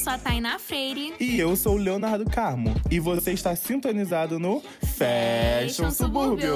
[0.00, 1.12] sou a Tainá Freire.
[1.20, 2.74] E eu sou o Leonardo Carmo.
[2.90, 4.62] E você está sintonizado no
[4.96, 6.54] Fashion Subúrbio.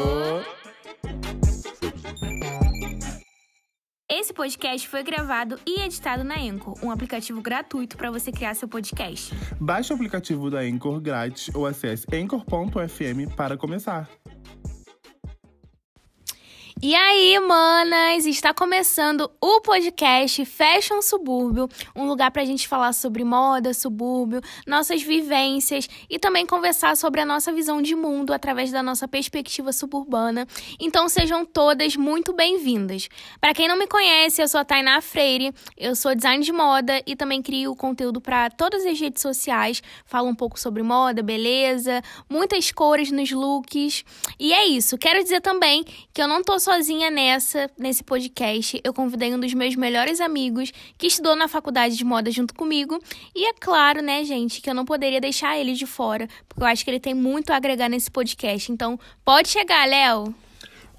[4.10, 8.66] Esse podcast foi gravado e editado na Anchor, um aplicativo gratuito para você criar seu
[8.66, 9.34] podcast.
[9.60, 14.08] Baixe o aplicativo da Anchor grátis ou acesse anchor.fm para começar.
[16.86, 21.66] E aí, manas, está começando o podcast Fashion Subúrbio,
[21.96, 27.22] um lugar para a gente falar sobre moda, subúrbio, nossas vivências e também conversar sobre
[27.22, 30.46] a nossa visão de mundo através da nossa perspectiva suburbana.
[30.78, 33.08] Então sejam todas muito bem-vindas.
[33.40, 37.02] Para quem não me conhece, eu sou a Tainá Freire, eu sou design de moda
[37.06, 42.02] e também crio conteúdo para todas as redes sociais, falo um pouco sobre moda, beleza,
[42.28, 44.04] muitas cores nos looks.
[44.38, 44.98] E é isso.
[44.98, 48.80] Quero dizer também que eu não tô só sozinha nessa, nesse podcast.
[48.82, 52.98] Eu convidei um dos meus melhores amigos que estudou na faculdade de moda junto comigo.
[53.34, 56.66] E é claro, né, gente, que eu não poderia deixar ele de fora, porque eu
[56.66, 58.72] acho que ele tem muito a agregar nesse podcast.
[58.72, 60.34] Então, pode chegar, Léo.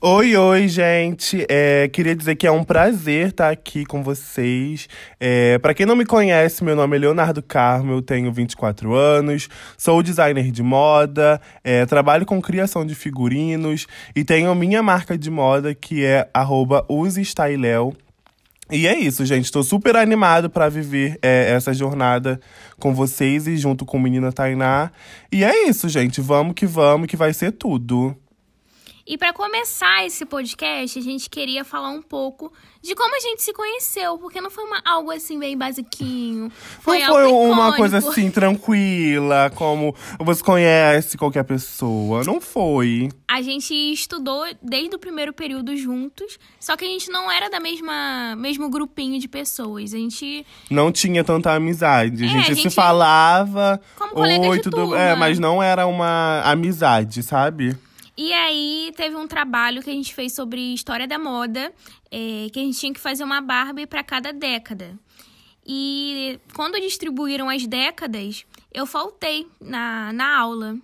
[0.01, 1.45] Oi, oi, gente.
[1.49, 4.89] É, queria dizer que é um prazer estar aqui com vocês.
[5.19, 9.47] É, para quem não me conhece, meu nome é Leonardo Carmo, eu tenho 24 anos,
[9.77, 15.31] sou designer de moda, é, trabalho com criação de figurinos e tenho minha marca de
[15.31, 16.29] moda que é
[16.89, 17.95] @usestyleléo.
[18.69, 19.45] E é isso, gente.
[19.45, 22.39] Estou super animado para viver é, essa jornada
[22.79, 24.91] com vocês e junto com o menina Tainá.
[25.31, 26.19] E é isso, gente.
[26.19, 28.15] Vamos que vamos, que vai ser tudo.
[29.07, 33.43] E para começar esse podcast, a gente queria falar um pouco de como a gente
[33.43, 36.51] se conheceu, porque não foi uma, algo assim bem basiquinho.
[36.79, 42.23] Foi não foi uma coisa assim tranquila, como você conhece qualquer pessoa.
[42.23, 43.09] Não foi.
[43.27, 47.59] A gente estudou desde o primeiro período juntos, só que a gente não era da
[47.59, 49.93] mesma mesmo grupinho de pessoas.
[49.93, 52.23] A gente não tinha tanta amizade.
[52.23, 54.99] É, a, gente a, gente se falava, como oi, tudo, turma.
[54.99, 57.77] é, mas não era uma amizade, sabe?
[58.17, 61.71] E aí teve um trabalho que a gente fez sobre história da moda,
[62.09, 64.97] é, que a gente tinha que fazer uma Barbie para cada década.
[65.65, 70.77] E quando distribuíram as décadas, eu faltei na, na aula.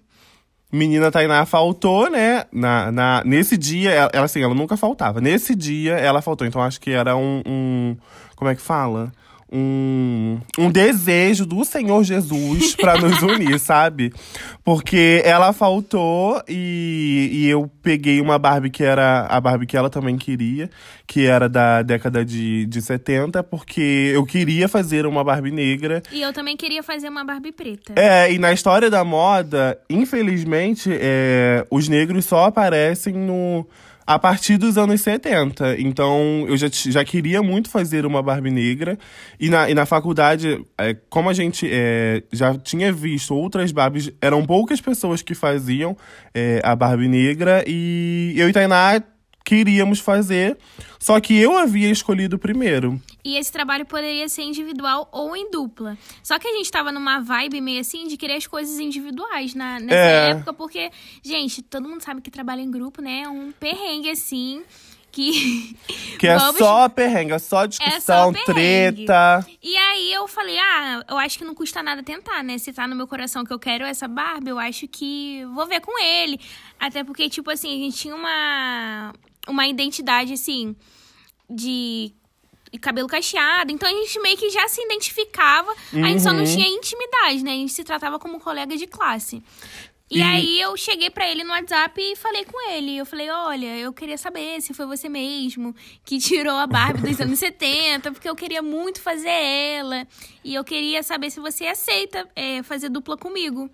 [0.71, 2.45] Menina Tainá faltou, né?
[2.51, 5.21] Na, na, nesse dia, ela, ela, assim, ela nunca faltava.
[5.21, 6.47] Nesse dia, ela faltou.
[6.47, 7.97] Então, acho que era um, um
[8.35, 9.11] como é que fala?
[9.51, 14.13] Um, um desejo do Senhor Jesus para nos unir, sabe?
[14.63, 19.89] Porque ela faltou e, e eu peguei uma Barbie que era a Barbie que ela
[19.89, 20.69] também queria,
[21.05, 26.01] que era da década de, de 70, porque eu queria fazer uma Barbie negra.
[26.11, 27.93] E eu também queria fazer uma Barbie preta.
[27.97, 33.67] É, e na história da moda, infelizmente, é, os negros só aparecem no
[34.05, 35.79] a partir dos anos 70.
[35.79, 38.97] Então, eu já, já queria muito fazer uma Barbie negra.
[39.39, 44.11] E na, e na faculdade, é, como a gente é, já tinha visto outras Barbies,
[44.21, 45.95] eram poucas pessoas que faziam
[46.33, 47.63] é, a Barbie negra.
[47.67, 49.01] E eu e Tainá
[49.43, 50.57] queríamos fazer,
[50.99, 53.01] só que eu havia escolhido primeiro.
[53.23, 55.97] E esse trabalho poderia ser individual ou em dupla.
[56.23, 59.79] Só que a gente tava numa vibe meio assim de querer as coisas individuais na,
[59.79, 60.31] nessa é.
[60.31, 60.91] época, porque,
[61.23, 63.21] gente, todo mundo sabe que trabalha em grupo, né?
[63.23, 64.63] É um perrengue assim
[65.11, 65.75] que.
[66.21, 66.59] Que é Vamos...
[66.59, 69.43] só perrengue, é só discussão, é só treta.
[69.59, 72.59] E aí eu falei, ah, eu acho que não custa nada tentar, né?
[72.59, 75.81] Se tá no meu coração que eu quero essa Barbie, eu acho que vou ver
[75.81, 76.39] com ele.
[76.79, 79.13] Até porque, tipo assim, a gente tinha uma,
[79.47, 80.75] uma identidade, assim,
[81.49, 82.13] de
[82.79, 83.71] cabelo cacheado.
[83.71, 85.73] Então a gente meio que já se identificava.
[85.93, 86.05] Uhum.
[86.05, 86.45] A gente só não uhum.
[86.45, 87.51] tinha intimidade, né?
[87.51, 89.43] A gente se tratava como colega de classe.
[90.11, 92.97] E, e, aí eu cheguei para ele no WhatsApp e falei com ele.
[92.97, 95.73] Eu falei, olha, eu queria saber se foi você mesmo
[96.03, 100.05] que tirou a Barbie dos anos 70, porque eu queria muito fazer ela.
[100.43, 103.69] E eu queria saber se você aceita é, fazer dupla comigo.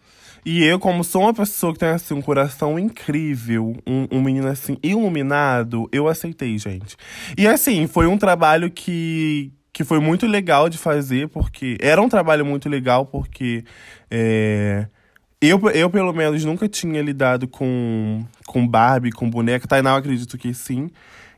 [0.50, 4.47] E eu, como sou uma pessoa que tem assim, um coração incrível, um, um menino
[4.47, 6.96] assim, iluminado, eu aceitei, gente.
[7.38, 11.77] E assim, foi um trabalho que, que foi muito legal de fazer, porque.
[11.81, 13.66] Era um trabalho muito legal, porque.
[14.10, 14.88] É,
[15.42, 19.68] eu, eu, pelo menos, nunca tinha lidado com, com Barbie, com boneca.
[19.68, 20.89] Tainá, eu acredito que sim.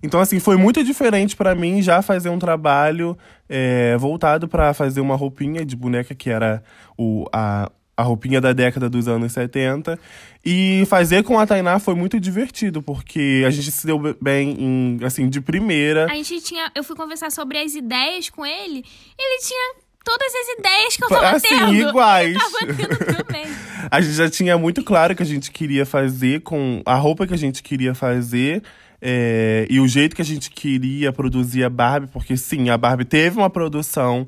[0.04, 3.18] Então, assim, foi muito diferente para mim já fazer um trabalho
[3.50, 6.62] é, voltado para fazer uma roupinha de boneca, que era
[6.96, 10.00] o, a, a roupinha da década dos anos 70.
[10.46, 15.00] E fazer com a Tainá foi muito divertido, porque a gente se deu bem, em,
[15.04, 16.06] assim, de primeira.
[16.06, 16.72] A gente tinha.
[16.74, 18.86] Eu fui conversar sobre as ideias com ele,
[19.18, 19.76] ele tinha
[20.06, 21.76] todas as ideias que eu tava assim, tendo.
[21.76, 22.38] iguais.
[22.38, 23.46] Tava tendo também.
[23.92, 27.34] a gente já tinha muito claro que a gente queria fazer com a roupa que
[27.34, 28.64] a gente queria fazer.
[29.02, 33.06] É, e o jeito que a gente queria produzir a Barbie, porque sim, a Barbie
[33.06, 34.26] teve uma produção.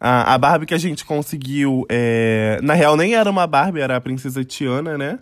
[0.00, 1.84] A, a Barbie que a gente conseguiu.
[1.88, 5.18] É, na real, nem era uma Barbie, era a Princesa Tiana, né?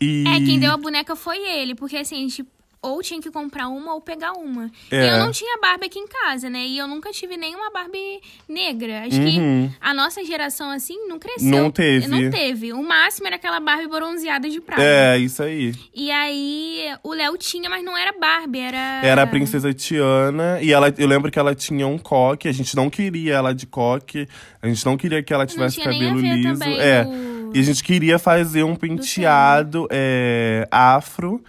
[0.00, 0.24] E...
[0.26, 2.44] É, quem deu a boneca foi ele, porque assim, a gente
[2.86, 4.70] ou tinha que comprar uma ou pegar uma.
[4.90, 5.04] É.
[5.04, 6.64] E eu não tinha Barbie aqui em casa, né?
[6.66, 9.02] E eu nunca tive nenhuma Barbie negra.
[9.06, 9.70] Acho uhum.
[9.70, 11.50] que a nossa geração, assim, não cresceu.
[11.50, 12.06] Não teve.
[12.06, 12.72] Não teve.
[12.72, 14.82] O máximo era aquela Barbie bronzeada de prata.
[14.82, 15.74] É, isso aí.
[15.94, 19.00] E aí, o Léo tinha, mas não era Barbie, era...
[19.02, 20.60] Era a Princesa Tiana.
[20.62, 22.48] E ela, eu lembro que ela tinha um coque.
[22.48, 24.28] A gente não queria ela de coque.
[24.62, 26.62] A gente não queria que ela tivesse cabelo liso.
[26.64, 27.04] É.
[27.04, 27.52] Do...
[27.54, 31.42] E a gente queria fazer um penteado é, afro.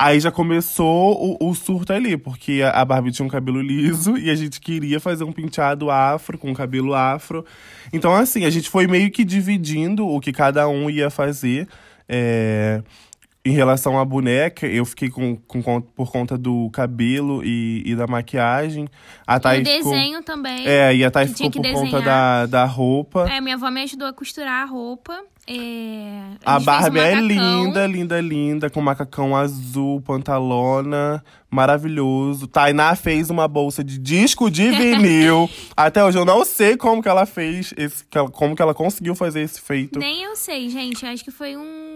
[0.00, 4.30] Aí já começou o, o, surto ali, porque a Barbie tinha um cabelo liso e
[4.30, 7.44] a gente queria fazer um penteado afro, com cabelo afro.
[7.92, 11.66] Então, assim, a gente foi meio que dividindo o que cada um ia fazer.
[12.08, 12.80] É,
[13.44, 18.06] em relação à boneca, eu fiquei com, com, por conta do cabelo e, e da
[18.06, 18.88] maquiagem.
[19.26, 20.66] A Thay e o desenho ficou, também.
[20.66, 21.84] É, e a Thay ficou por desenhar.
[21.84, 23.28] conta da, da roupa.
[23.28, 25.24] É, minha avó me ajudou a costurar a roupa.
[25.50, 32.46] É, a, a Barbie é linda, linda, linda, com macacão azul, pantalona, maravilhoso.
[32.46, 35.48] Tainá fez uma bolsa de disco de vinil.
[35.74, 39.40] Até hoje eu não sei como que ela fez, esse, como que ela conseguiu fazer
[39.40, 39.98] esse feito.
[39.98, 41.06] Nem eu sei, gente.
[41.06, 41.87] Acho que foi um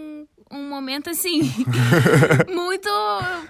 [0.51, 1.41] um momento assim
[2.53, 2.89] muito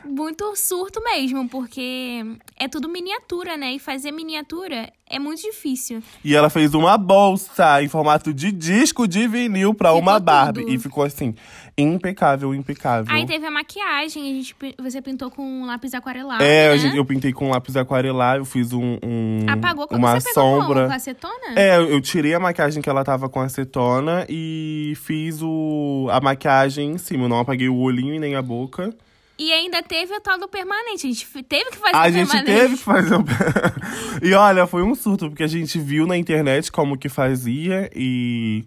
[0.06, 2.24] muito surto mesmo, porque
[2.58, 3.74] é tudo miniatura, né?
[3.74, 6.02] E fazer miniatura é muito difícil.
[6.24, 10.74] E ela fez uma bolsa em formato de disco de vinil para uma Barbie tudo.
[10.74, 11.36] e ficou assim
[11.78, 13.14] impecável, impecável.
[13.14, 16.94] Aí teve a maquiagem, a gente você pintou com lápis aquarelado, É, né?
[16.96, 20.76] eu pintei com lápis aquarelar, eu fiz um, um Apagou quando uma você sombra.
[20.76, 20.88] Como?
[20.88, 21.56] Com acetona?
[21.56, 26.92] É, eu tirei a maquiagem que ela tava com acetona e fiz o a maquiagem
[26.92, 28.94] em cima, eu não apaguei o olhinho e nem a boca.
[29.38, 31.08] E ainda teve o tal do permanente.
[31.08, 32.32] A gente teve que fazer a o permanente.
[32.32, 33.26] A gente teve que fazer o
[34.22, 38.64] E olha, foi um surto, porque a gente viu na internet como que fazia e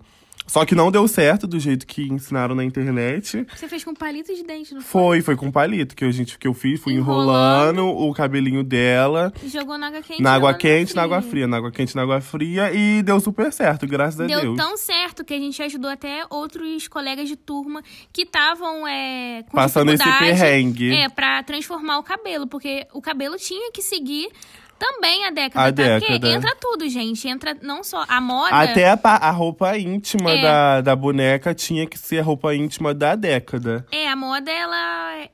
[0.46, 3.46] só que não deu certo do jeito que ensinaram na internet.
[3.54, 5.06] Você fez com palito de dente, não foi?
[5.06, 6.80] Foi, foi com palito que, a gente, que eu fiz.
[6.80, 9.32] Fui enrolando, enrolando o cabelinho dela.
[9.42, 10.22] E jogou na água quente.
[10.22, 11.46] Na água quente, na água fria.
[11.46, 12.72] Na água quente, na água fria.
[12.72, 14.56] E deu super certo, graças deu a Deus.
[14.56, 17.82] Deu tão certo que a gente ajudou até outros colegas de turma
[18.12, 20.94] que estavam é, Passando esse perrengue.
[20.94, 22.46] É, pra transformar o cabelo.
[22.46, 24.28] Porque o cabelo tinha que seguir
[24.78, 25.70] também a década, a tá?
[25.70, 26.20] década.
[26.20, 27.28] Porque entra tudo, gente.
[27.28, 28.50] Entra não só a moda.
[28.54, 30.42] Até a, a roupa íntima é.
[30.42, 33.86] da, da boneca tinha que ser a roupa íntima da década.
[33.90, 35.28] É, a moda, ela,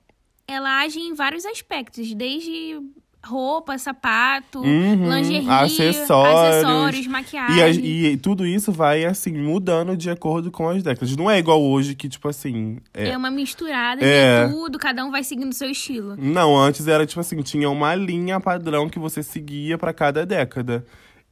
[0.46, 2.14] ela age em vários aspectos.
[2.14, 2.80] Desde
[3.24, 7.84] roupa, sapato, uhum, lingerie, acessórios, acessórios maquiagem.
[7.84, 11.16] E, e, tudo isso vai, assim, mudando de acordo com as décadas.
[11.16, 12.78] Não é igual hoje que, tipo assim.
[12.92, 14.46] É, é uma misturada é...
[14.46, 16.16] de tudo, cada um vai seguindo o seu estilo.
[16.18, 20.84] Não, antes era, tipo assim, tinha uma linha padrão que você seguia para cada década.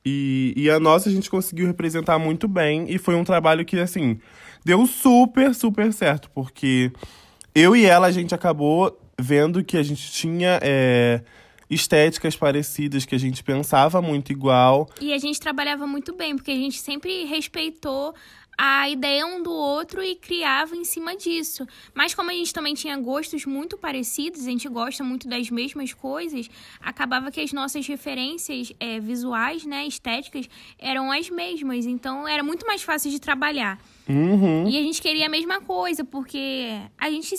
[0.04, 2.86] E, e a nossa a gente conseguiu representar muito bem.
[2.88, 4.18] E foi um trabalho que, assim,
[4.64, 6.30] deu super, super certo.
[6.32, 6.92] Porque
[7.52, 10.60] eu e ela, a gente acabou vendo que a gente tinha.
[10.62, 11.20] É,
[11.70, 14.90] estéticas parecidas, que a gente pensava muito igual.
[15.00, 18.12] E a gente trabalhava muito bem, porque a gente sempre respeitou
[18.62, 21.66] a ideia um do outro e criava em cima disso.
[21.94, 25.94] Mas como a gente também tinha gostos muito parecidos, a gente gosta muito das mesmas
[25.94, 30.46] coisas, acabava que as nossas referências é, visuais, né, estéticas,
[30.78, 31.86] eram as mesmas.
[31.86, 33.80] Então era muito mais fácil de trabalhar.
[34.06, 34.68] Uhum.
[34.68, 36.68] E a gente queria a mesma coisa, porque
[36.98, 37.34] a gente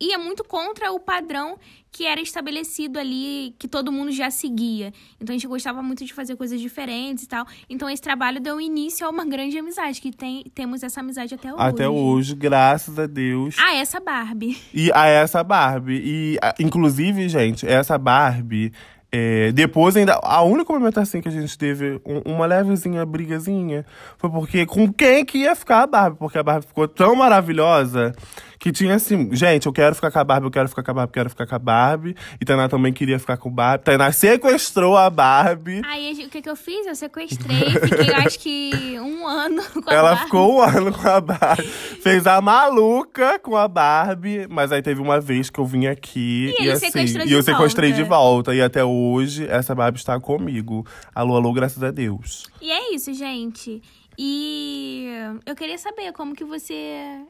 [0.00, 1.58] ia muito contra o padrão
[1.94, 4.92] que era estabelecido ali, que todo mundo já seguia.
[5.20, 7.46] Então a gente gostava muito de fazer coisas diferentes e tal.
[7.70, 11.54] Então esse trabalho deu início a uma grande amizade, que tem, temos essa amizade até
[11.54, 11.62] hoje.
[11.62, 13.56] Até hoje, graças a Deus.
[13.60, 14.58] A essa Barbie.
[14.74, 16.02] E a essa Barbie.
[16.04, 18.72] E, inclusive, gente, essa Barbie.
[19.16, 20.18] É, depois, ainda.
[20.24, 23.86] A única momento assim que a gente teve um, uma levezinha brigazinha
[24.18, 26.18] foi porque com quem que ia ficar a Barbie?
[26.18, 28.12] Porque a Barbie ficou tão maravilhosa
[28.58, 30.94] que tinha assim, gente, eu quero ficar com a Barbie, eu quero ficar com a
[30.94, 32.16] Barbie, eu quero ficar com a Barbie.
[32.40, 33.84] E Tainá também queria ficar com a Barbie.
[33.84, 35.82] Tainá sequestrou a Barbie.
[35.84, 36.84] Aí o que, que eu fiz?
[36.84, 40.24] Eu sequestrei, fiquei acho que um ano com a Ela Barbie.
[40.24, 41.62] ficou um ano com a Barbie.
[42.02, 46.54] Fez a maluca com a Barbie, mas aí teve uma vez que eu vim aqui
[46.58, 46.88] e, e assim,
[47.26, 48.54] e eu sequestrei de volta.
[48.54, 49.03] E até hoje
[49.48, 50.86] essa Barbie está comigo.
[51.14, 52.46] Alô, alô, graças a Deus.
[52.60, 53.82] E é isso, gente.
[54.18, 55.08] E
[55.44, 57.20] eu queria saber como que você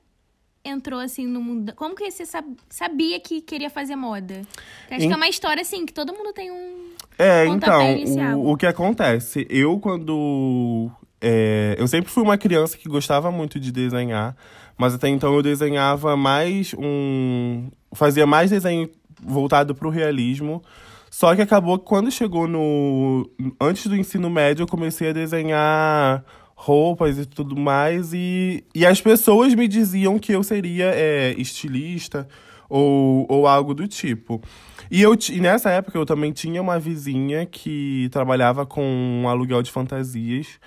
[0.64, 1.72] entrou assim no mundo?
[1.74, 2.24] Como que você
[2.68, 4.42] sabia que queria fazer moda?
[4.90, 5.08] Acho em...
[5.08, 8.66] que é uma história assim que todo mundo tem um É, então, o, o, que
[8.66, 9.46] acontece?
[9.50, 10.90] Eu quando
[11.20, 14.36] é, eu sempre fui uma criança que gostava muito de desenhar,
[14.76, 18.90] mas até então eu desenhava mais um fazia mais desenho
[19.22, 20.62] voltado pro realismo.
[21.14, 23.30] Só que acabou que quando chegou no.
[23.60, 26.24] Antes do ensino médio, eu comecei a desenhar
[26.56, 28.12] roupas e tudo mais.
[28.12, 32.26] E, e as pessoas me diziam que eu seria é, estilista
[32.68, 34.42] ou, ou algo do tipo.
[34.90, 39.62] E, eu, e nessa época eu também tinha uma vizinha que trabalhava com um aluguel
[39.62, 40.58] de fantasias.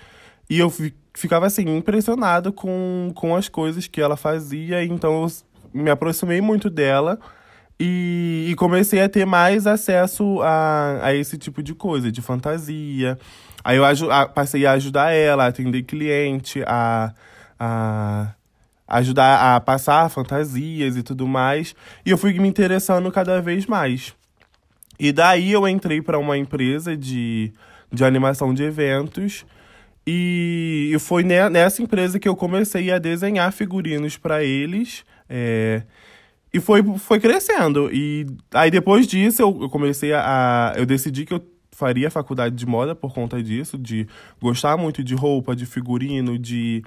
[0.48, 0.72] E eu
[1.12, 4.82] ficava assim, impressionado com, com as coisas que ela fazia.
[4.82, 5.28] Então eu
[5.74, 7.18] me aproximei muito dela.
[7.80, 13.16] E, e, comecei a ter mais acesso a, a esse tipo de coisa, de fantasia.
[13.62, 17.14] Aí eu a, passei a ajudar ela, a atender cliente, a,
[17.58, 18.34] a
[18.88, 21.74] ajudar a passar fantasias e tudo mais.
[22.04, 24.12] E eu fui me interessando cada vez mais.
[24.98, 27.52] E daí eu entrei para uma empresa de,
[27.92, 29.46] de animação de eventos.
[30.04, 35.04] E, e foi nessa empresa que eu comecei a desenhar figurinos para eles.
[35.28, 35.82] É,
[36.52, 37.90] e foi, foi crescendo.
[37.92, 40.72] E aí depois disso eu, eu comecei a.
[40.76, 44.06] Eu decidi que eu faria faculdade de moda por conta disso, de
[44.40, 46.82] gostar muito de roupa, de figurino, de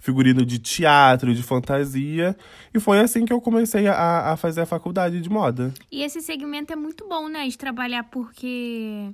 [0.00, 2.36] figurino de teatro, de fantasia.
[2.74, 5.72] E foi assim que eu comecei a, a fazer a faculdade de moda.
[5.92, 7.46] E esse segmento é muito bom, né?
[7.46, 9.12] De trabalhar porque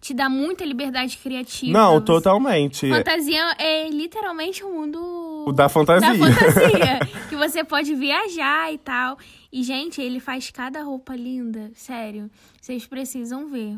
[0.00, 1.78] te dá muita liberdade criativa.
[1.78, 2.88] Não, totalmente.
[2.88, 6.08] Fantasia é literalmente o mundo o da fantasia.
[6.08, 7.00] Da fantasia.
[7.28, 9.18] que você pode viajar e tal.
[9.52, 11.70] E, gente, ele faz cada roupa linda.
[11.74, 12.30] Sério.
[12.60, 13.76] Vocês precisam ver.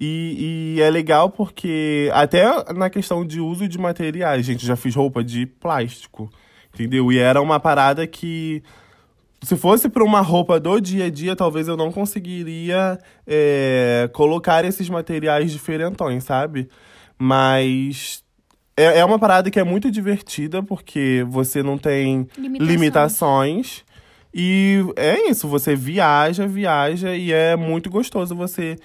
[0.00, 4.94] E, e, é legal porque, até na questão de uso de materiais, gente, já fiz
[4.94, 6.30] roupa de plástico,
[6.72, 7.10] entendeu?
[7.10, 8.62] E era uma parada que,
[9.42, 14.64] se fosse para uma roupa do dia a dia, talvez eu não conseguiria é, colocar
[14.64, 16.68] esses materiais diferentões, sabe?
[17.18, 18.22] Mas
[18.76, 22.68] é, é uma parada que é muito divertida porque você não tem limitações.
[22.68, 23.84] limitações.
[24.34, 28.78] E é isso, você viaja, viaja e é muito gostoso você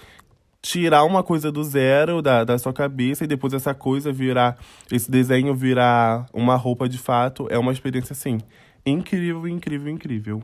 [0.62, 4.58] tirar uma coisa do zero da, da sua cabeça e depois essa coisa virar,
[4.92, 8.39] esse desenho virar uma roupa de fato, é uma experiência assim
[8.86, 10.44] incrível, incrível, incrível.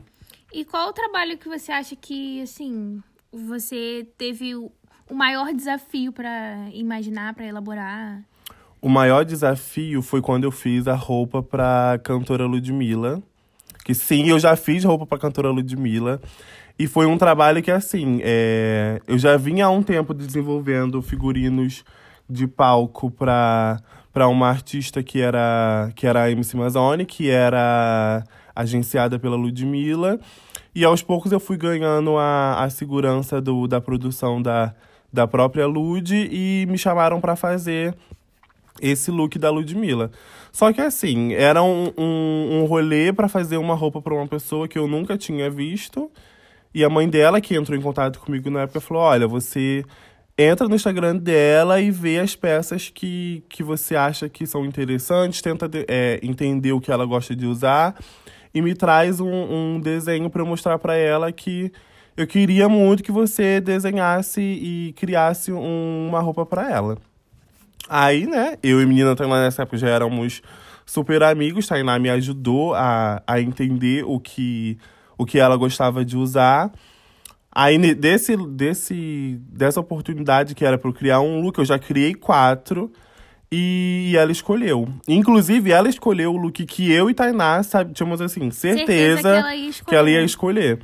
[0.52, 4.70] E qual o trabalho que você acha que, assim, você teve o
[5.10, 8.22] maior desafio para imaginar, para elaborar?
[8.80, 13.22] O maior desafio foi quando eu fiz a roupa para cantora Ludmilla.
[13.84, 16.20] Que sim, eu já fiz roupa para cantora Ludmilla.
[16.76, 19.00] E foi um trabalho que, assim, é...
[19.06, 21.84] eu já vinha há um tempo desenvolvendo figurinos
[22.28, 23.80] de palco para
[24.12, 28.24] para uma artista que era que era a MC Mazone, que era
[28.54, 30.20] agenciada pela Ludmilla.
[30.72, 34.72] E aos poucos eu fui ganhando a, a segurança do, da produção da,
[35.12, 37.94] da própria Lud e me chamaram para fazer
[38.80, 40.10] esse look da Ludmilla.
[40.54, 44.68] Só que assim, era um, um, um rolê para fazer uma roupa para uma pessoa
[44.68, 46.08] que eu nunca tinha visto.
[46.72, 49.84] E a mãe dela, que entrou em contato comigo na época, falou: Olha, você
[50.38, 55.42] entra no Instagram dela e vê as peças que, que você acha que são interessantes,
[55.42, 57.96] tenta é, entender o que ela gosta de usar
[58.54, 61.72] e me traz um, um desenho para eu mostrar para ela que
[62.16, 66.96] eu queria muito que você desenhasse e criasse um, uma roupa para ela.
[67.88, 70.42] Aí, né, eu e a menina Tainá nessa época já éramos
[70.86, 71.66] super amigos.
[71.66, 74.78] Tainá me ajudou a, a entender o que,
[75.18, 76.72] o que ela gostava de usar.
[77.54, 82.14] Aí, desse, desse, dessa oportunidade que era para eu criar um look, eu já criei
[82.14, 82.90] quatro.
[83.52, 84.88] E ela escolheu.
[85.06, 89.28] Inclusive, ela escolheu o look que eu e Tainá sabe, tínhamos assim, certeza, certeza que,
[89.28, 90.80] ela que, ela ia escolher.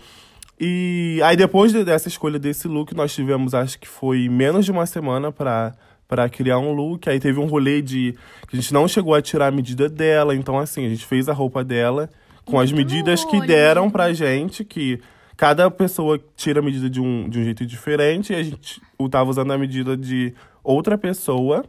[0.60, 4.86] E aí, depois dessa escolha desse look, nós tivemos, acho que foi menos de uma
[4.86, 5.74] semana para
[6.10, 7.08] para criar um look.
[7.08, 8.16] Aí teve um rolê de
[8.48, 11.28] que a gente não chegou a tirar a medida dela, então assim, a gente fez
[11.28, 12.10] a roupa dela
[12.44, 15.00] com Muito as medidas que deram pra gente, que
[15.36, 19.30] cada pessoa tira a medida de um, de um jeito diferente, e a gente tava
[19.30, 21.64] usando a medida de outra pessoa.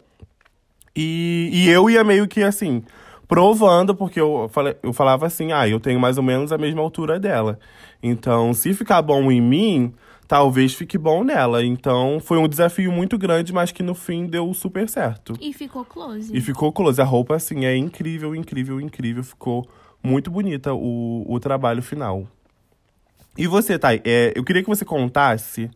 [0.96, 2.84] E, e eu ia meio que assim,
[3.28, 6.82] provando, porque eu, falei, eu falava assim, ah, eu tenho mais ou menos a mesma
[6.82, 7.60] altura dela.
[8.02, 9.94] Então, se ficar bom em mim,
[10.32, 11.62] talvez fique bom nela.
[11.62, 15.34] Então foi um desafio muito grande, mas que no fim deu super certo.
[15.42, 16.34] E ficou close.
[16.34, 17.02] E ficou close.
[17.02, 19.26] A roupa, assim, é incrível, incrível, incrível.
[19.26, 19.68] Ficou
[20.02, 22.26] muito bonita o, o trabalho final.
[23.38, 25.70] E você, Thay, é, eu queria que você contasse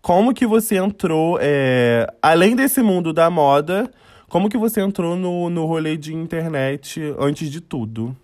[0.00, 3.92] como que você entrou, é, além desse mundo da moda,
[4.30, 8.16] como que você entrou no, no rolê de internet antes de tudo?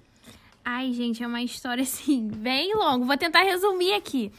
[0.64, 3.04] Ai, gente, é uma história assim, bem longa.
[3.04, 4.32] Vou tentar resumir aqui.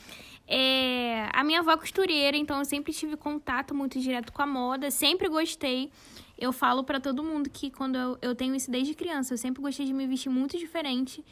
[0.48, 4.48] É, a minha avó é costureira, então eu sempre tive contato muito direto com a
[4.48, 5.92] moda, sempre gostei.
[6.38, 9.62] Eu falo para todo mundo que quando eu, eu tenho isso desde criança, eu sempre
[9.62, 11.24] gostei de me vestir muito diferente.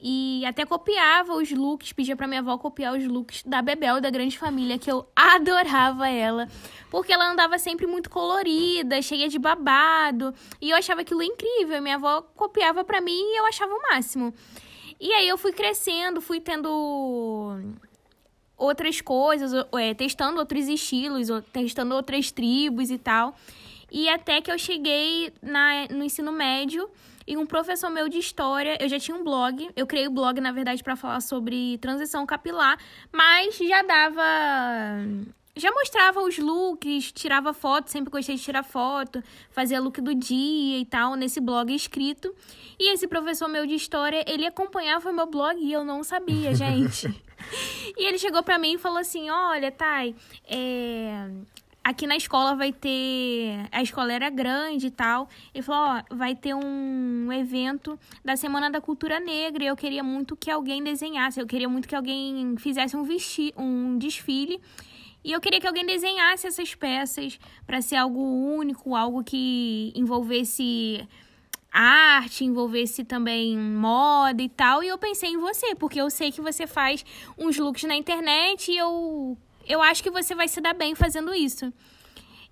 [0.00, 4.10] E até copiava os looks, pedia pra minha avó copiar os looks da Bebel, da
[4.10, 6.46] Grande Família, que eu adorava ela.
[6.90, 10.32] Porque ela andava sempre muito colorida, cheia de babado.
[10.60, 11.82] E eu achava aquilo incrível.
[11.82, 14.32] Minha avó copiava pra mim e eu achava o máximo.
[15.00, 17.60] E aí eu fui crescendo, fui tendo
[18.58, 23.34] outras coisas, é, testando outros estilos, testando outras tribos e tal.
[23.90, 26.90] E até que eu cheguei na, no ensino médio
[27.26, 30.14] e um professor meu de história, eu já tinha um blog, eu criei o um
[30.14, 32.78] blog, na verdade, para falar sobre transição capilar,
[33.12, 34.22] mas já dava.
[35.54, 40.78] Já mostrava os looks, tirava foto, sempre gostei de tirar foto, fazia look do dia
[40.78, 42.32] e tal, nesse blog escrito.
[42.78, 46.54] E esse professor meu de história, ele acompanhava o meu blog e eu não sabia,
[46.56, 47.27] gente.
[47.96, 50.14] E ele chegou para mim e falou assim: Olha, Thay,
[50.46, 51.30] é,
[51.88, 53.66] aqui na escola vai ter.
[53.72, 55.28] A escola era grande e tal.
[55.54, 59.64] Ele falou: ó, vai ter um evento da Semana da Cultura Negra.
[59.64, 61.40] E eu queria muito que alguém desenhasse.
[61.40, 64.60] Eu queria muito que alguém fizesse um, vesti um desfile.
[65.24, 71.06] E eu queria que alguém desenhasse essas peças para ser algo único, algo que envolvesse
[71.72, 74.82] arte, envolvesse também moda e tal.
[74.82, 77.04] E eu pensei em você, porque eu sei que você faz
[77.36, 81.34] uns looks na internet e eu eu acho que você vai se dar bem fazendo
[81.34, 81.70] isso.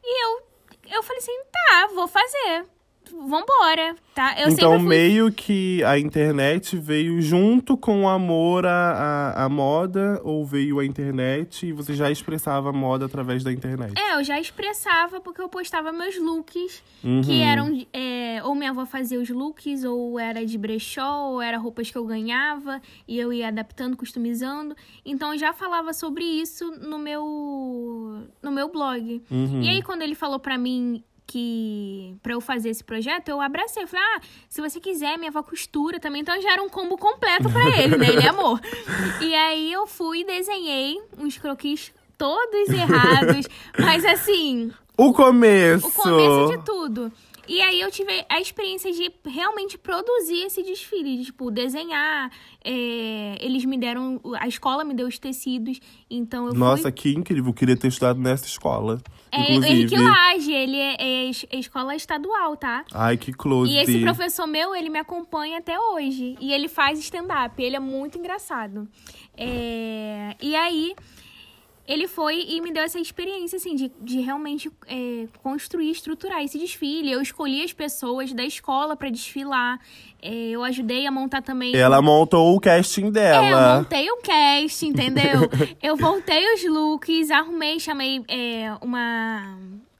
[0.05, 0.43] E eu,
[0.91, 2.67] eu falei assim, tá, vou fazer
[3.13, 4.35] vambora, tá?
[4.41, 4.89] Eu então, fui...
[4.89, 10.79] meio que a internet veio junto com o amor à, à, à, moda, ou veio
[10.79, 13.95] a internet e você já expressava a moda através da internet?
[13.99, 17.21] É, eu já expressava porque eu postava meus looks, uhum.
[17.23, 17.87] que eram.
[17.93, 21.99] É, ou minha avó fazia os looks, ou era de brechó, ou era roupas que
[21.99, 24.77] eu ganhava, e eu ia adaptando, customizando.
[25.05, 29.23] Então eu já falava sobre isso no meu, no meu blog.
[29.31, 29.63] Uhum.
[29.63, 33.83] E aí, quando ele falou pra mim que para eu fazer esse projeto, eu abracei.
[33.83, 36.23] Eu falei, ah, se você quiser, minha avó costura também.
[36.23, 38.09] Então já era um combo completo para ele, né?
[38.09, 38.61] Ele é amor.
[39.21, 43.47] e aí eu fui e desenhei uns croquis todos errados,
[43.79, 44.71] mas assim.
[44.97, 45.89] O começo!
[45.89, 47.13] O começo de tudo.
[47.49, 52.31] E aí eu tive a experiência de realmente produzir esse desfile, de, tipo, desenhar.
[52.65, 54.21] É, eles me deram.
[54.41, 55.81] A escola me deu os tecidos.
[56.11, 56.93] Então eu Nossa, fui...
[56.93, 57.51] que incrível.
[57.51, 59.01] Eu queria ter estudado nessa escola.
[59.31, 59.73] É, inclusive.
[59.73, 62.85] Henrique Lage, ele é, é, é, escola estadual, tá?
[62.93, 63.73] Ai, que close.
[63.73, 66.37] E esse professor meu, ele me acompanha até hoje.
[66.41, 67.63] E ele faz stand-up.
[67.63, 68.89] Ele é muito engraçado.
[69.37, 70.95] É, e aí
[71.87, 76.59] ele foi e me deu essa experiência, assim, de, de realmente é, construir, estruturar esse
[76.59, 77.13] desfile.
[77.13, 79.79] Eu escolhi as pessoas da escola para desfilar.
[80.21, 81.77] É, eu ajudei a montar também.
[81.77, 83.47] Ela montou o casting dela.
[83.47, 85.49] É, eu montei o casting, entendeu?
[85.83, 89.57] eu voltei os looks, arrumei, chamei é, uma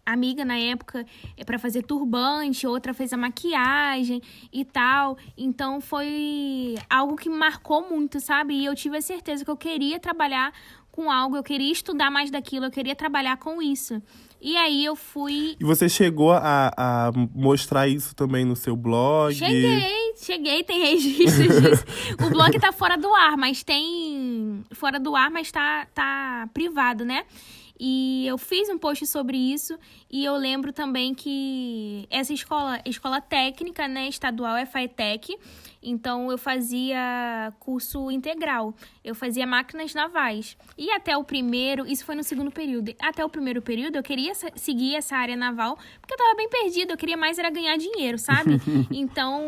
[0.07, 1.05] amiga na época
[1.37, 4.23] é para fazer turbante, outra fez a maquiagem
[4.53, 5.19] e tal.
[5.37, 8.55] Então foi algo que me marcou muito, sabe?
[8.55, 10.53] E eu tive a certeza que eu queria trabalhar
[10.97, 14.03] com algo, eu queria estudar mais daquilo, eu queria trabalhar com isso.
[14.41, 15.57] E aí eu fui.
[15.61, 19.35] E você chegou a, a mostrar isso também no seu blog?
[19.35, 21.85] Cheguei, cheguei, tem registros disso.
[22.27, 24.65] o blog tá fora do ar, mas tem.
[24.73, 27.25] Fora do ar, mas tá, tá privado, né?
[27.79, 29.79] E eu fiz um post sobre isso
[30.11, 35.37] e eu lembro também que essa escola, escola técnica, né, estadual é FATEC,
[35.89, 38.75] então eu fazia curso integral.
[39.05, 40.57] Eu fazia máquinas navais.
[40.77, 42.93] E até o primeiro, isso foi no segundo período.
[43.01, 46.93] Até o primeiro período eu queria seguir essa área naval, porque eu tava bem perdida,
[46.93, 48.61] eu queria mais era ganhar dinheiro, sabe?
[48.91, 49.41] então,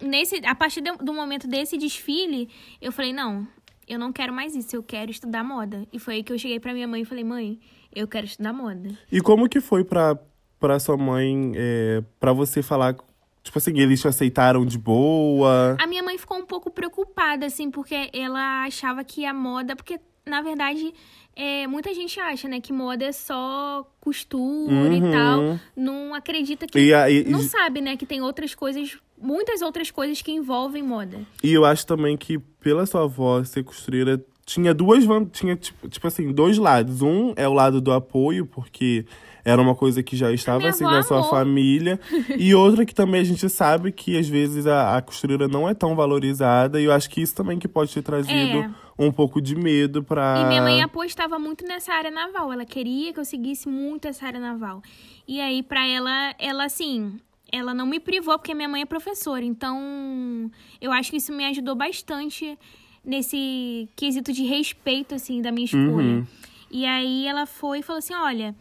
[0.00, 2.48] nesse a partir do momento desse desfile,
[2.80, 3.46] eu falei, não,
[3.88, 5.84] eu não quero mais isso, eu quero estudar moda.
[5.92, 7.58] E foi aí que eu cheguei pra minha mãe e falei, mãe,
[7.92, 8.96] eu quero estudar moda.
[9.10, 10.16] E como que foi pra,
[10.60, 12.96] pra sua mãe, é, pra você falar
[13.42, 15.76] Tipo assim, eles te aceitaram de boa?
[15.80, 19.74] A minha mãe ficou um pouco preocupada, assim, porque ela achava que a moda.
[19.74, 20.94] Porque, na verdade,
[21.34, 24.92] é, muita gente acha, né, que moda é só costura uhum.
[24.92, 25.60] e tal.
[25.74, 26.78] Não acredita que.
[26.78, 31.20] E, e, não sabe, né, que tem outras coisas muitas outras coisas que envolvem moda.
[31.42, 36.06] E eu acho também que, pela sua avó ser costureira, tinha duas tinha tipo, tipo
[36.06, 37.00] assim, dois lados.
[37.00, 39.06] Um é o lado do apoio, porque
[39.44, 41.98] era uma coisa que já estava assim na sua família.
[42.38, 45.74] e outra que também a gente sabe que às vezes a, a, costureira não é
[45.74, 46.80] tão valorizada.
[46.80, 48.70] E eu acho que isso também que pode ter trazido é.
[48.98, 50.42] um pouco de medo pra.
[50.42, 52.52] E minha mãe apostava muito nessa área naval.
[52.52, 54.82] Ela queria que eu seguisse muito essa área naval.
[55.26, 57.18] E aí, pra ela, ela assim
[57.52, 59.44] ela não me privou, porque minha mãe é professora.
[59.44, 60.50] Então,
[60.80, 62.58] eu acho que isso me ajudou bastante
[63.04, 65.90] nesse quesito de respeito, assim, da minha escolha.
[65.90, 66.26] Uhum.
[66.70, 68.56] E aí ela foi e falou assim: olha,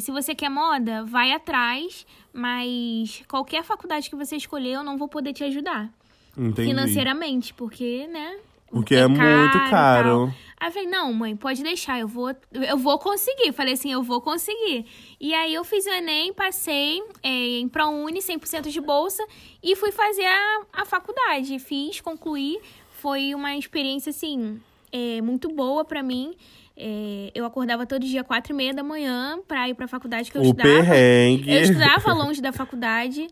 [0.00, 5.08] se você quer moda, vai atrás, mas qualquer faculdade que você escolher, eu não vou
[5.08, 5.90] poder te ajudar.
[6.36, 6.68] Entendi.
[6.68, 8.38] financeiramente, porque, né?
[8.70, 10.08] Porque é, muito e caro.
[10.08, 10.34] tal.
[10.58, 13.52] Aí eu falei, não, mãe, pode deixar, eu vou, eu vou conseguir.
[13.52, 14.86] Falei assim, eu vou conseguir.
[15.20, 19.22] E aí eu fiz o Enem, passei é, em ProUni, 100% de bolsa,
[19.62, 21.58] e fui fazer a, a faculdade.
[21.58, 22.58] Fiz, concluí.
[22.92, 24.58] Foi uma experiência, assim,
[24.90, 26.34] é, muito boa pra mim.
[26.76, 30.36] É, eu acordava todo dia, quatro e meia da manhã, pra ir pra faculdade que
[30.38, 30.68] eu O estudava.
[30.68, 31.52] perrengue.
[31.52, 33.28] Eu estudava longe da faculdade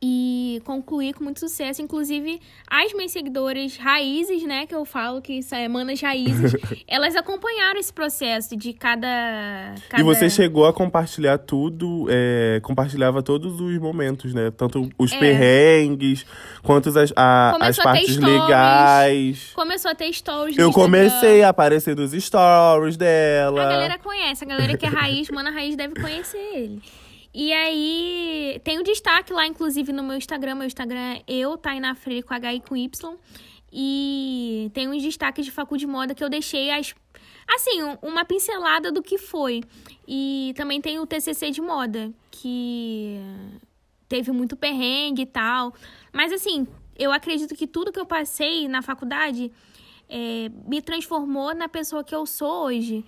[0.00, 1.80] e concluí com muito sucesso.
[1.80, 6.54] Inclusive, as minhas seguidoras raízes, né, que eu falo que são é, manas raízes,
[6.86, 9.06] elas acompanharam esse processo de cada.
[9.88, 10.02] cada...
[10.02, 14.50] E você chegou a compartilhar tudo, é, compartilhava todos os momentos, né?
[14.50, 15.18] Tanto os É.
[15.18, 16.26] perrengues,
[16.62, 18.40] quanto as, a- as partes stories.
[18.42, 19.50] legais.
[19.54, 23.62] Começou a ter stories Eu comecei a aparecer nos stories dela.
[23.62, 26.82] A galera conhece, a galera que é raiz, mana raiz deve conhecer ele.
[27.38, 30.54] E aí, tem um destaque lá, inclusive, no meu Instagram.
[30.54, 33.14] Meu Instagram é eu, Tainá Freire, com H e com Y.
[33.70, 36.94] E tem uns destaques de facu de moda que eu deixei as...
[37.46, 39.60] Assim, um- uma pincelada do que foi.
[40.08, 43.20] E também tem o TCC de moda, que
[44.08, 45.74] teve muito perrengue e tal.
[46.14, 46.66] Mas assim,
[46.98, 49.52] eu acredito que tudo que eu passei na faculdade
[50.08, 53.04] é, me transformou na pessoa que eu sou hoje.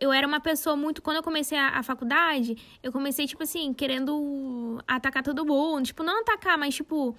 [0.00, 1.00] Eu era uma pessoa muito.
[1.02, 5.84] Quando eu comecei a, a faculdade, eu comecei, tipo assim, querendo atacar todo mundo.
[5.86, 7.14] Tipo, não atacar, mas, tipo,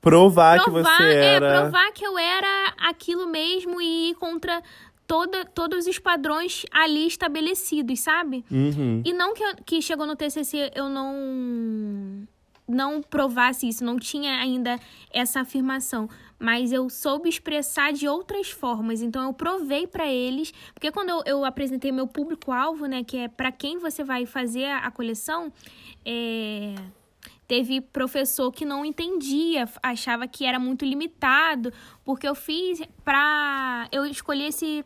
[0.00, 1.60] Provar, que provar, você é, era.
[1.62, 4.62] provar que eu era aquilo mesmo e ir contra
[5.06, 8.44] toda, todos os padrões ali estabelecidos, sabe?
[8.50, 9.02] Uhum.
[9.04, 12.26] E não que, eu- que chegou no TCC eu não
[12.70, 14.78] não provasse isso, não tinha ainda
[15.10, 16.06] essa afirmação,
[16.38, 19.02] mas eu soube expressar de outras formas.
[19.02, 23.28] Então eu provei pra eles, porque quando eu, eu apresentei meu público-alvo, né, que é
[23.28, 25.52] pra quem você vai fazer a, a coleção,
[26.04, 26.74] é,
[27.46, 31.72] teve professor que não entendia, achava que era muito limitado,
[32.04, 33.88] porque eu fiz pra.
[33.90, 34.84] Eu escolhi esse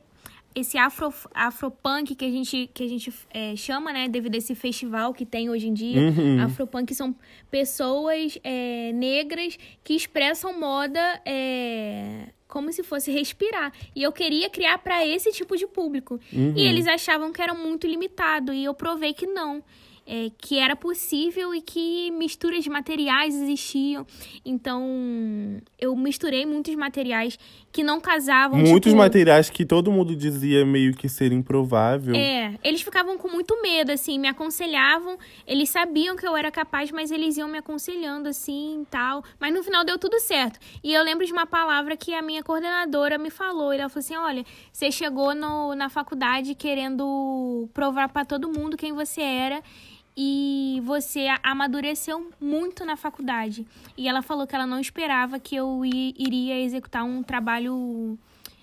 [0.55, 4.55] esse afro, afropunk que a gente, que a gente é, chama, né, devido a esse
[4.55, 6.01] festival que tem hoje em dia.
[6.01, 6.43] Uhum.
[6.43, 7.15] Afropunk são
[7.51, 13.73] pessoas é, negras que expressam moda é, como se fosse respirar.
[13.97, 16.21] E eu queria criar para esse tipo de público.
[16.33, 16.53] Uhum.
[16.55, 18.53] E eles achavam que era muito limitado.
[18.53, 19.63] E eu provei que não.
[20.05, 24.05] É, que era possível e que misturas de materiais existiam.
[24.45, 24.83] Então,
[25.79, 27.39] eu misturei muitos materiais
[27.73, 28.59] que não casavam.
[28.59, 32.15] Muitos tipo, materiais que todo mundo dizia meio que ser improvável.
[32.15, 35.17] É, eles ficavam com muito medo, assim, me aconselhavam.
[35.47, 39.25] Eles sabiam que eu era capaz, mas eles iam me aconselhando, assim, tal.
[39.41, 40.61] Mas no final deu tudo certo.
[40.85, 43.73] E eu lembro de uma palavra que a minha coordenadora me falou.
[43.73, 48.93] Ela falou assim: olha, você chegou no, na faculdade querendo provar pra todo mundo quem
[48.93, 49.63] você era.
[50.17, 53.67] E você amadureceu muito na faculdade.
[53.97, 58.19] E ela falou que ela não esperava que eu iria executar um trabalho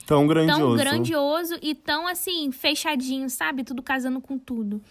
[0.05, 0.59] Tão grandioso.
[0.59, 3.63] tão grandioso e tão assim, fechadinho, sabe?
[3.63, 4.81] Tudo casando com tudo.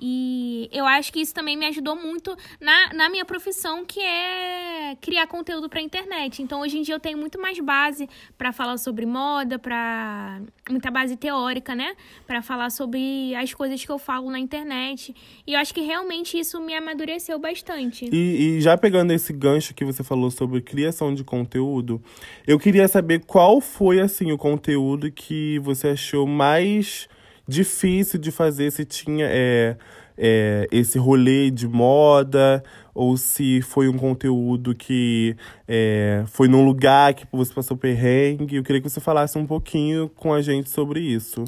[0.00, 4.96] E eu acho que isso também me ajudou muito na, na minha profissão, que é
[5.00, 6.42] criar conteúdo pra internet.
[6.42, 10.90] Então, hoje em dia, eu tenho muito mais base pra falar sobre moda, pra muita
[10.90, 11.94] base teórica, né?
[12.26, 15.14] Pra falar sobre as coisas que eu falo na internet.
[15.46, 18.08] E eu acho que realmente isso me amadureceu bastante.
[18.12, 22.00] E, e já pegando esse gancho que você falou sobre criação de conteúdo,
[22.46, 27.08] eu queria saber qual foi assim o conteúdo que você achou mais
[27.48, 29.76] difícil de fazer, se tinha é,
[30.16, 32.62] é, esse rolê de moda,
[32.94, 35.34] ou se foi um conteúdo que
[35.66, 38.56] é, foi num lugar que você passou perrengue.
[38.56, 41.44] Eu queria que você falasse um pouquinho com a gente sobre isso.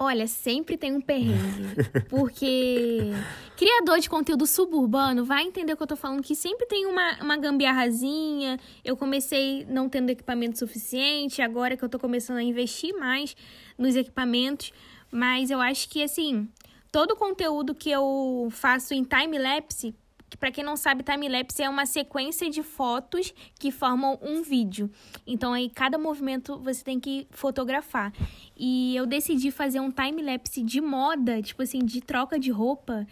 [0.00, 1.74] Olha, sempre tem um perrengue.
[2.08, 3.12] Porque
[3.56, 7.18] criador de conteúdo suburbano vai entender o que eu tô falando, que sempre tem uma,
[7.20, 8.60] uma gambiarrazinha.
[8.84, 13.34] Eu comecei não tendo equipamento suficiente, agora que eu tô começando a investir mais
[13.76, 14.72] nos equipamentos.
[15.10, 16.48] Mas eu acho que, assim,
[16.92, 19.94] todo o conteúdo que eu faço em time-lapse,
[20.28, 24.90] que para quem não sabe, time-lapse é uma sequência de fotos que formam um vídeo.
[25.26, 28.12] Então aí cada movimento você tem que fotografar.
[28.56, 33.06] E eu decidi fazer um time-lapse de moda, tipo assim, de troca de roupa.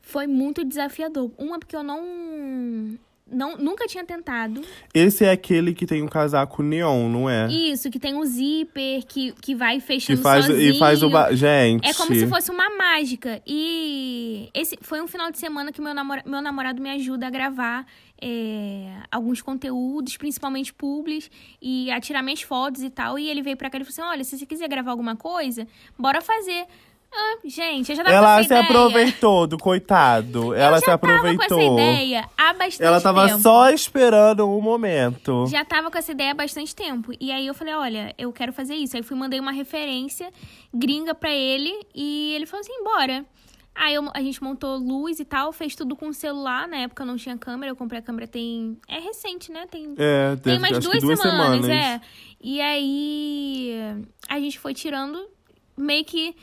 [0.00, 1.32] Foi muito desafiador.
[1.36, 2.96] Uma porque eu não
[3.30, 4.60] não nunca tinha tentado.
[4.92, 7.46] Esse é aquele que tem um casaco neon, não é?
[7.50, 10.74] Isso, que tem um zíper que, que vai Que fechando faz, sozinho.
[10.74, 11.08] e faz o.
[11.08, 11.34] Ba...
[11.34, 11.88] Gente.
[11.88, 13.40] É como se fosse uma mágica.
[13.46, 17.30] E esse foi um final de semana que meu, namora meu namorado me ajuda a
[17.30, 17.86] gravar
[18.20, 23.18] é, alguns conteúdos, principalmente publis, e a tirar minhas fotos e tal.
[23.18, 25.66] E ele veio pra cá e falou assim: olha, se você quiser gravar alguma coisa,
[25.98, 26.66] bora fazer.
[27.16, 28.62] Ah, gente, eu já tava Ela com essa se ideia.
[28.64, 30.52] aproveitou do coitado.
[30.54, 31.46] Ela eu se já aproveitou.
[31.48, 33.40] tava com essa ideia há bastante Ela tava tempo.
[33.40, 35.46] só esperando um momento.
[35.46, 37.12] Já tava com essa ideia há bastante tempo.
[37.20, 38.96] E aí eu falei, olha, eu quero fazer isso.
[38.96, 40.28] Aí fui mandei uma referência
[40.72, 43.24] gringa pra ele e ele falou assim, bora.
[43.76, 46.66] Aí eu- a gente montou luz e tal, fez tudo com celular.
[46.68, 48.76] Na época não tinha câmera, eu comprei a câmera tem.
[48.88, 49.66] É recente, né?
[49.70, 51.70] Tem É, Tem deve- mais duas, duas semanas, semanas.
[51.70, 52.00] é.
[52.40, 53.80] E aí
[54.28, 55.26] a gente foi tirando,
[55.76, 56.36] meio que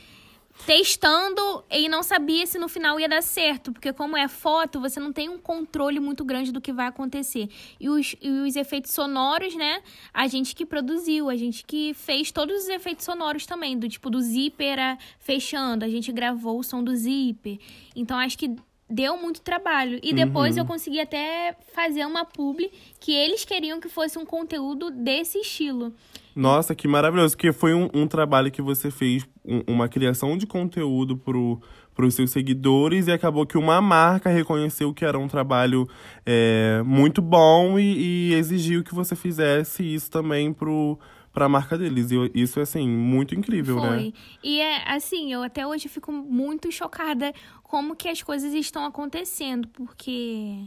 [0.66, 3.72] testando e não sabia se no final ia dar certo.
[3.72, 7.48] Porque como é foto, você não tem um controle muito grande do que vai acontecer.
[7.80, 9.82] E os, e os efeitos sonoros, né?
[10.12, 13.78] A gente que produziu, a gente que fez todos os efeitos sonoros também.
[13.78, 17.58] Do tipo do zíper a- fechando, a gente gravou o som do zíper.
[17.94, 18.54] Então acho que
[18.88, 19.98] deu muito trabalho.
[20.02, 24.90] E depois eu consegui até fazer uma publi que eles queriam que fosse um conteúdo
[24.90, 25.94] desse estilo.
[26.34, 27.36] Nossa, que maravilhoso.
[27.36, 31.60] Porque foi um, um trabalho que você fez, um- uma criação de conteúdo pro,
[31.94, 35.86] pros seus seguidores e acabou que uma marca reconheceu que era um trabalho
[36.24, 40.98] é, muito bom e, e exigiu que você fizesse isso também pro,
[41.32, 42.10] pra marca deles.
[42.10, 43.90] E isso é, assim, muito incrível, Foi.
[43.90, 44.12] né?
[44.42, 49.68] E é assim, eu até hoje fico muito chocada como que as coisas estão acontecendo,
[49.68, 50.58] porque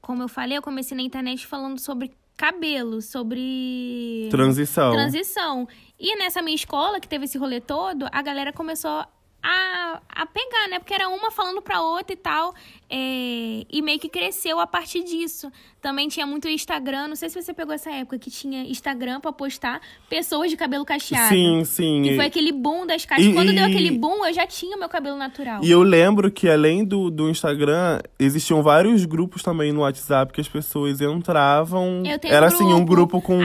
[0.00, 4.92] como eu falei, eu comecei na internet falando sobre cabelo, sobre Transição.
[4.92, 5.68] transição.
[5.98, 9.04] E nessa minha escola, que teve esse rolê todo, a galera começou
[9.42, 10.78] a, a pegar, né?
[10.78, 12.54] Porque era uma falando pra outra e tal.
[12.88, 15.50] É, e meio que cresceu a partir disso.
[15.80, 17.08] Também tinha muito Instagram.
[17.08, 20.84] Não sei se você pegou essa época que tinha Instagram pra postar pessoas de cabelo
[20.84, 21.28] cacheado.
[21.28, 22.02] Sim, sim.
[22.02, 23.26] Que E- foi aquele boom das caixas.
[23.26, 25.62] E- Quando deu e- aquele boom, eu já tinha meu cabelo natural.
[25.64, 30.40] E eu lembro que além do, do Instagram, existiam vários grupos também no WhatsApp que
[30.40, 32.02] as pessoas entravam.
[32.04, 33.40] Eu tenho Era um assim, um grupo, grupo com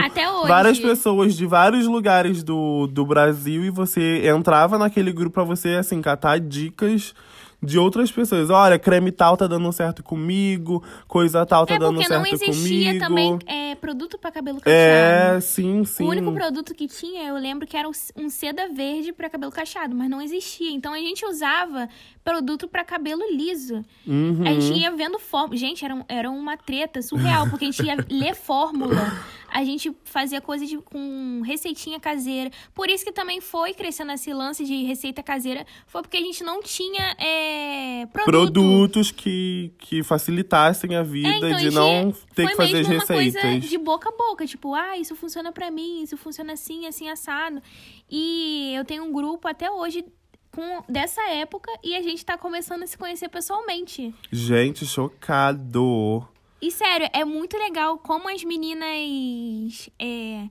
[0.46, 5.70] várias pessoas de vários lugares do, do Brasil e você entrava naquele grupo pra você,
[5.70, 7.14] assim, catar dicas
[7.62, 8.50] de outras pessoas.
[8.50, 12.26] Olha, creme tal tá dando certo comigo, coisa tal tá é dando porque certo não
[12.26, 12.98] existia comigo.
[13.04, 15.36] também é, produto pra cabelo cacheado.
[15.36, 16.04] É, sim, sim.
[16.04, 19.94] O único produto que tinha, eu lembro que era um- seda verde pra cabelo cacheado,
[19.94, 20.70] mas não existia.
[20.72, 21.88] Então a gente usava
[22.24, 23.84] produto pra cabelo liso.
[24.06, 24.42] Uhum.
[24.44, 25.56] A gente ia vendo fórmula.
[25.56, 29.12] Gente, era, um- era uma treta surreal, porque a gente ia ler fórmula.
[29.52, 32.50] A gente fazia coisa de, com receitinha caseira.
[32.74, 35.66] Por isso que também foi crescendo esse lance de receita caseira.
[35.86, 38.52] Foi porque a gente não tinha é, produto.
[38.52, 42.80] Produtos que, que facilitassem a vida É, então, a de gente não ter que fazer
[42.80, 43.42] as mesmo uma receitas.
[43.42, 47.08] coisa de boca a boca, tipo, ah, isso funciona pra mim, isso funciona assim, assim,
[47.08, 47.62] assado.
[48.10, 50.04] E eu tenho um grupo até hoje
[50.50, 54.14] com dessa época e a gente tá começando a se conhecer pessoalmente.
[54.30, 56.26] Gente, chocado.
[56.62, 60.44] E sério, é muito legal como as meninas é,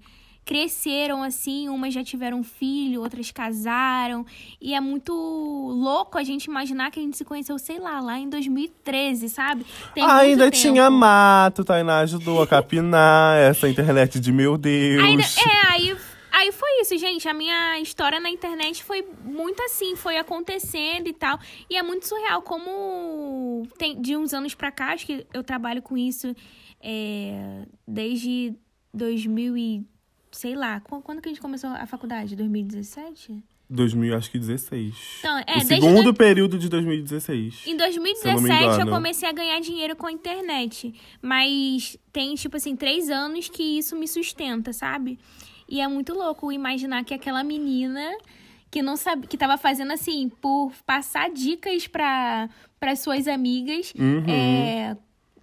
[0.43, 4.25] cresceram assim, umas já tiveram filho, outras casaram.
[4.59, 8.19] E é muito louco a gente imaginar que a gente se conheceu, sei lá, lá
[8.19, 9.65] em 2013, sabe?
[9.93, 15.01] Tem Ainda tinha mato, Tainá ajudou a capinar essa internet de meu Deus.
[15.01, 15.95] Ainda, é, aí,
[16.31, 17.27] aí foi isso, gente.
[17.27, 21.39] A minha história na internet foi muito assim, foi acontecendo e tal.
[21.69, 25.81] E é muito surreal como tem de uns anos pra cá, acho que eu trabalho
[25.81, 26.33] com isso
[26.81, 28.53] é, desde
[28.93, 29.85] 2000 e
[30.31, 32.35] sei lá, qu- quando que a gente começou a faculdade?
[32.35, 33.43] 2017?
[33.69, 34.93] 2000, acho que 16.
[35.19, 37.53] Então, é, o segundo do- período de 2016.
[37.53, 38.91] Em Se eu não me 2017 eu engano.
[38.91, 40.93] comecei a ganhar dinheiro com a internet.
[41.21, 45.17] Mas tem, tipo assim, três anos que isso me sustenta, sabe?
[45.71, 48.11] E é muito louco imaginar que aquela menina
[48.69, 52.49] que não sabe, que tava fazendo assim, por passar dicas para
[52.81, 54.23] as suas amigas, Uhum.
[54.29, 54.95] é,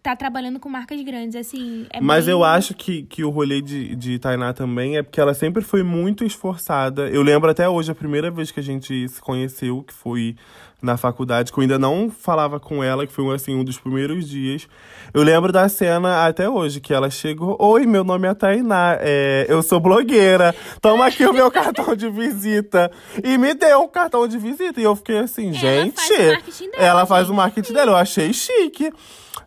[0.02, 1.86] tá trabalhando com marcas grandes, assim.
[1.90, 5.20] é Mas bem- eu acho que, que o rolê de, de Tainá também é porque
[5.20, 7.08] ela sempre foi muito esforçada.
[7.10, 10.34] Eu lembro até hoje, a primeira vez que a gente se conheceu, que foi
[10.80, 14.28] na faculdade, que eu ainda não falava com ela, que foi assim, um dos primeiros
[14.28, 14.68] dias.
[15.12, 17.56] Eu lembro da cena até hoje, que ela chegou.
[17.58, 20.54] Oi, meu nome é Tainá, é, eu sou blogueira.
[20.80, 22.90] Toma aqui o meu cartão de visita.
[23.24, 24.80] E me deu um cartão de visita.
[24.80, 25.96] E eu fiquei assim, Ela gente.
[25.96, 28.92] faz o marketing dela, ela faz o marketing dela, eu achei chique.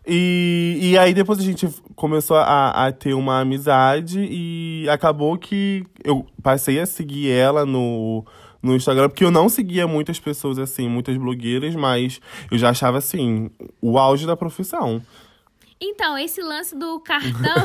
[0.06, 5.84] E, e aí depois a gente começou a, a ter uma amizade e acabou que
[6.02, 8.24] eu passei a seguir ela no,
[8.62, 12.20] no Instagram, porque eu não seguia muitas pessoas assim, muitas blogueiras, mas
[12.50, 15.02] eu já achava assim, o auge da profissão.
[15.84, 17.56] Então, esse lance do cartão.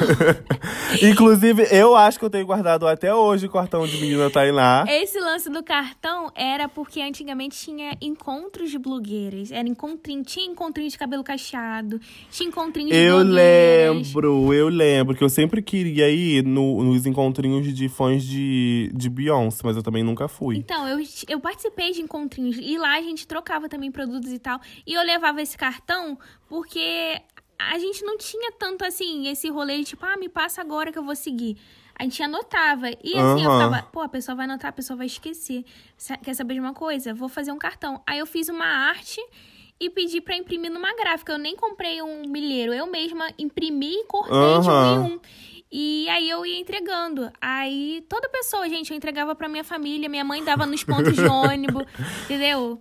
[1.04, 4.86] Inclusive, eu acho que eu tenho guardado até hoje o cartão de menina Tainá.
[4.88, 9.52] esse lance do cartão era porque antigamente tinha encontros de blogueiras.
[9.52, 12.00] Era encontrinho, tinha encontrinho de cabelo cacheado,
[12.32, 13.96] tinha encontrinho de Eu blogueiras.
[14.14, 19.10] lembro, eu lembro que eu sempre queria ir no- nos encontrinhos de fãs de, de
[19.10, 20.58] Beyoncé, mas eu também nunca fui.
[20.58, 24.60] Então, eu, eu participei de encontrinhos e lá a gente trocava também produtos e tal.
[24.86, 26.18] E eu levava esse cartão
[26.50, 27.22] porque
[27.60, 31.00] a gente não tinha tanto assim, esse rolê de tipo, ah, me passa agora que
[31.00, 31.58] eu vou seguir.
[32.00, 32.90] A gente anotava.
[33.04, 33.70] E assim, eu Aham.
[33.70, 35.66] ficava, pô, a pessoa vai anotar, a pessoa vai esquecer.
[36.24, 37.14] Quer saber de uma coisa?
[37.14, 38.02] Vou fazer um cartão.
[38.06, 39.20] Aí eu fiz uma arte
[39.80, 41.34] e pedi pra imprimir numa gráfica.
[41.34, 42.72] Eu nem comprei um milheiro.
[42.72, 45.20] Eu mesma imprimi e cortei de um em um.
[45.72, 47.32] E aí eu ia entregando.
[47.42, 51.26] Aí toda pessoa, gente, eu entregava pra minha família, minha mãe dava nos pontos de
[51.28, 51.86] ônibus,
[52.24, 52.80] entendeu?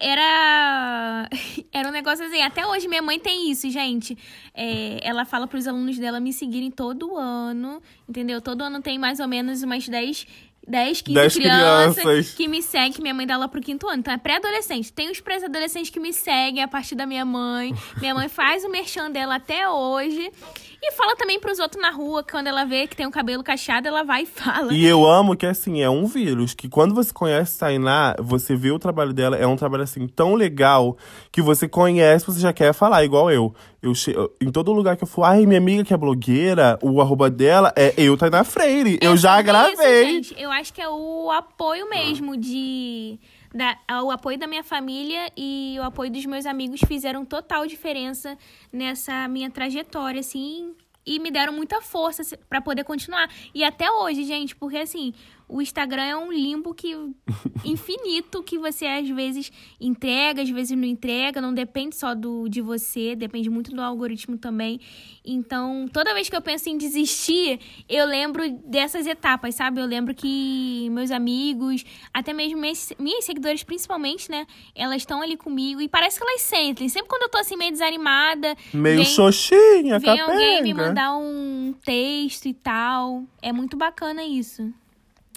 [0.00, 1.28] Era
[1.72, 4.16] era um negócio assim, até hoje minha mãe tem isso, gente.
[4.54, 8.40] É, ela fala pros alunos dela me seguirem todo ano, entendeu?
[8.40, 10.26] Todo ano tem mais ou menos umas 10
[10.68, 12.34] 10, 15 10 crianças, crianças.
[12.34, 14.00] que me seguem, que minha mãe dá lá pro quinto ano.
[14.00, 14.92] Então é pré-adolescente.
[14.92, 17.74] Tem os pré-adolescentes que me seguem a partir da minha mãe.
[17.98, 20.30] Minha mãe faz o merchan dela até hoje.
[20.80, 23.42] E fala também pros outros na rua, que quando ela vê que tem um cabelo
[23.42, 24.72] cacheado, ela vai e fala.
[24.72, 26.54] E eu amo que, assim, é um vírus.
[26.54, 30.34] Que quando você conhece Tainá, você vê o trabalho dela, é um trabalho, assim, tão
[30.34, 30.96] legal
[31.32, 33.52] que você conhece, você já quer falar, igual eu.
[33.82, 34.14] Eu che...
[34.40, 37.72] Em todo lugar que eu for, ai, minha amiga que é blogueira, o arroba dela
[37.76, 38.98] é eu, Tainá Freire.
[39.02, 40.18] eu já gravei.
[40.20, 40.42] Isso, gente.
[40.42, 43.18] Eu acho que é o apoio mesmo de.
[43.54, 48.36] Da, o apoio da minha família e o apoio dos meus amigos fizeram total diferença
[48.72, 50.74] nessa minha trajetória, assim.
[51.06, 53.30] E me deram muita força se- pra poder continuar.
[53.54, 55.14] E até hoje, gente, porque assim,
[55.48, 56.94] o Instagram é um limbo que
[57.64, 62.60] infinito que você às vezes entrega, às vezes não entrega, não depende só do de
[62.60, 64.80] você, depende muito do algoritmo também.
[65.24, 69.80] Então, toda vez que eu penso em desistir, eu lembro dessas etapas, sabe?
[69.80, 75.36] Eu lembro que meus amigos, até mesmo minhas, minhas seguidoras principalmente, né, elas estão ali
[75.36, 76.88] comigo e parece que elas sentem.
[76.88, 81.74] Sempre quando eu tô assim meio desanimada, Meio vem- xoxinha, vem alguém me mandar um
[81.84, 83.24] texto e tal.
[83.42, 84.72] É muito bacana isso.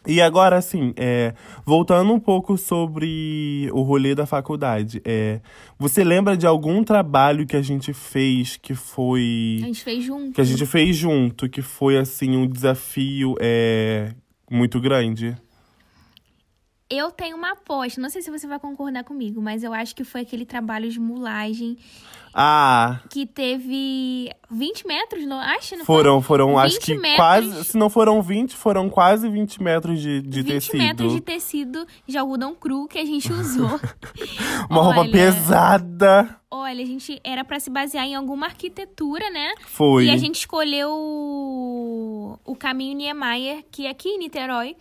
[0.06, 1.34] E agora, assim, é,
[1.64, 5.40] voltando um pouco sobre o rolê da faculdade, é,
[5.78, 9.60] você lembra de algum trabalho que a gente fez que foi.
[9.62, 10.34] A gente fez junto.
[10.34, 14.12] que a gente fez junto, que foi, assim, um desafio é,
[14.50, 15.38] muito grande?
[16.92, 20.04] Eu tenho uma aposta, não sei se você vai concordar comigo, mas eu acho que
[20.04, 21.78] foi aquele trabalho de mulagem
[22.34, 25.40] Ah, que teve 20 metros, não?
[25.40, 27.16] Acho, não foram, foram, acho 20 que metros.
[27.18, 27.64] quase.
[27.66, 30.78] Se não foram 20, foram quase 20 metros de, de 20 tecido.
[30.78, 33.80] metros de tecido de algodão cru que a gente usou.
[34.70, 36.38] Uma roupa Olha, pesada.
[36.50, 39.54] Olha, a gente era pra se basear em alguma arquitetura, né?
[39.68, 40.06] Foi.
[40.06, 44.76] E a gente escolheu o, o caminho Niemeyer, que é aqui em Niterói.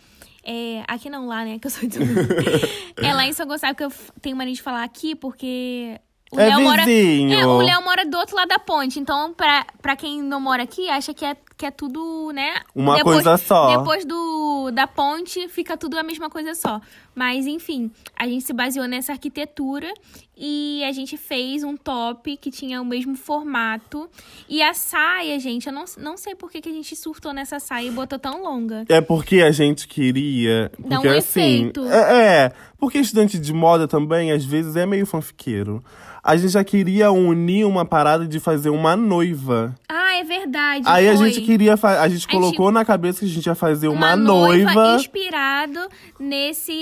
[0.44, 1.58] É, aqui não, lá, né?
[1.58, 1.98] Que eu sou de.
[2.96, 5.98] É lá em São Gonçalo que eu tenho mania de falar aqui, porque.
[6.32, 6.82] O É Léo mora.
[6.82, 9.00] É, o Léo mora do outro lado da ponte.
[9.00, 12.60] Então, pra, pra quem não mora aqui, acha que é, que é tudo, né?
[12.74, 13.78] Uma coisa só.
[13.78, 16.80] Depois do, da ponte, fica tudo a mesma coisa só.
[17.14, 19.92] Mas, enfim, a gente se baseou nessa arquitetura
[20.36, 24.08] e a gente fez um top que tinha o mesmo formato.
[24.48, 27.58] E a saia, gente, eu não, não sei por que, que a gente surtou nessa
[27.58, 28.84] saia e botou tão longa.
[28.88, 30.70] É porque a gente queria.
[30.78, 31.40] Dá Porque um assim.
[31.40, 31.84] efeito.
[31.86, 35.84] É, é, porque estudante de moda também, às vezes, é meio fanfiqueiro.
[36.22, 39.74] A gente já queria unir uma parada de fazer uma noiva.
[39.88, 40.84] Ah, é verdade.
[40.86, 41.32] Aí a foi.
[41.32, 41.74] gente queria.
[41.74, 44.96] A gente A colocou na cabeça que a gente ia fazer uma, uma noiva.
[44.96, 45.80] inspirado
[46.18, 46.72] nesse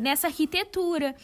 [0.00, 1.14] nessa arquitetura.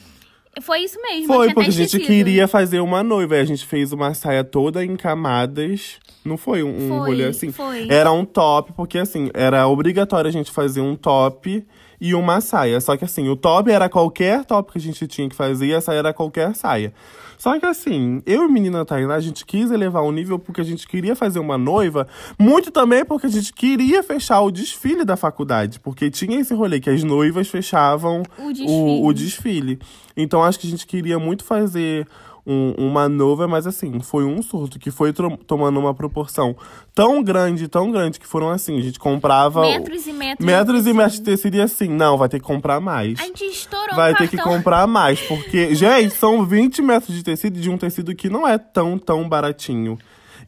[0.62, 1.26] Foi isso mesmo.
[1.26, 3.34] Foi, porque a gente queria fazer uma noiva.
[3.34, 5.98] Aí a gente fez uma saia toda em camadas.
[6.24, 7.52] Não foi um, um Foi, rolê assim?
[7.52, 7.88] foi.
[7.88, 11.64] Era um top, porque assim, era obrigatório a gente fazer um top
[12.00, 12.80] e uma saia.
[12.80, 15.74] Só que assim, o top era qualquer top que a gente tinha que fazer e
[15.74, 16.92] a saia era qualquer saia.
[17.38, 20.60] Só que assim, eu e a menina Tainá, a gente quis elevar o nível porque
[20.60, 22.06] a gente queria fazer uma noiva,
[22.38, 25.78] muito também porque a gente queria fechar o desfile da faculdade.
[25.80, 28.68] Porque tinha esse rolê que as noivas fechavam O desfile.
[28.70, 29.78] o, o desfile.
[30.16, 32.06] Então acho que a gente queria muito fazer
[32.46, 35.12] um- uma nova, mas assim, foi um surto que foi
[35.46, 36.56] tomando uma proporção
[36.94, 39.62] tão grande, tão grande, que foram assim, a gente comprava.
[39.62, 40.46] Metros e metros.
[40.46, 41.56] metros e metros de tecido.
[41.56, 43.18] e assim, não, vai ter que comprar mais.
[43.20, 47.58] A gente estourou Vai ter que comprar mais, porque, gente, são 20 metros de tecido
[47.60, 49.98] de um tecido que não é tão, tão baratinho.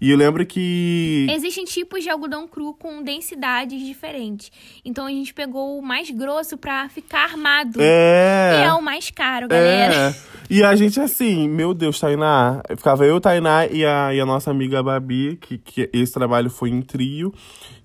[0.01, 1.27] E eu lembro que.
[1.31, 4.51] Existem tipos de algodão cru com densidades diferentes.
[4.85, 7.81] Então a gente pegou o mais grosso pra ficar armado.
[7.81, 8.61] É.
[8.61, 10.11] E é o mais caro, galera.
[10.11, 10.39] É.
[10.51, 12.63] E a gente, assim, meu Deus, Tainá.
[12.77, 16.71] Ficava eu, Tainá e a, e a nossa amiga Babi, que, que esse trabalho foi
[16.71, 17.35] em trio.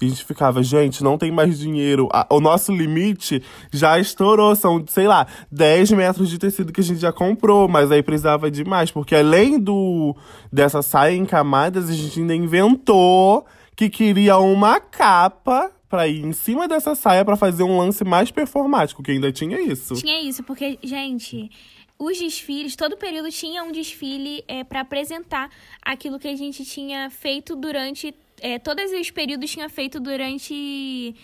[0.02, 2.10] A gente ficava, gente, não tem mais dinheiro.
[2.30, 3.42] O nosso limite
[3.72, 4.56] já estourou.
[4.56, 7.68] São, sei lá, 10 metros de tecido que a gente já comprou.
[7.68, 8.92] Mas aí precisava de mais.
[8.92, 10.16] Porque além do
[10.52, 16.32] dessa saia em camadas, a gente ainda inventou que queria uma capa pra ir em
[16.34, 19.94] cima dessa saia pra fazer um lance mais performático, que ainda tinha isso.
[19.94, 21.52] Tinha isso, porque, gente,
[22.00, 27.10] os desfiles, todo período tinha um desfile é, para apresentar aquilo que a gente tinha
[27.10, 28.14] feito durante.
[28.44, 31.16] É, todos os períodos tinha feito durante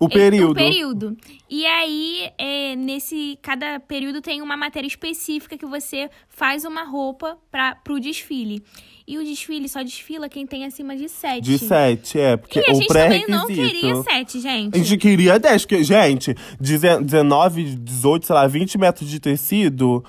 [0.00, 0.50] O período.
[0.50, 1.16] O período.
[1.48, 3.38] E aí, é, nesse.
[3.40, 8.64] Cada período tem uma matéria específica que você faz uma roupa para pro desfile.
[9.06, 11.44] E o desfile só desfila quem tem acima de sete.
[11.44, 12.36] De 7, é.
[12.36, 14.74] Porque E a o gente também não queria sete, gente.
[14.74, 20.04] A gente queria 10, porque, gente, 19, 18, sei lá, 20 metros de tecido,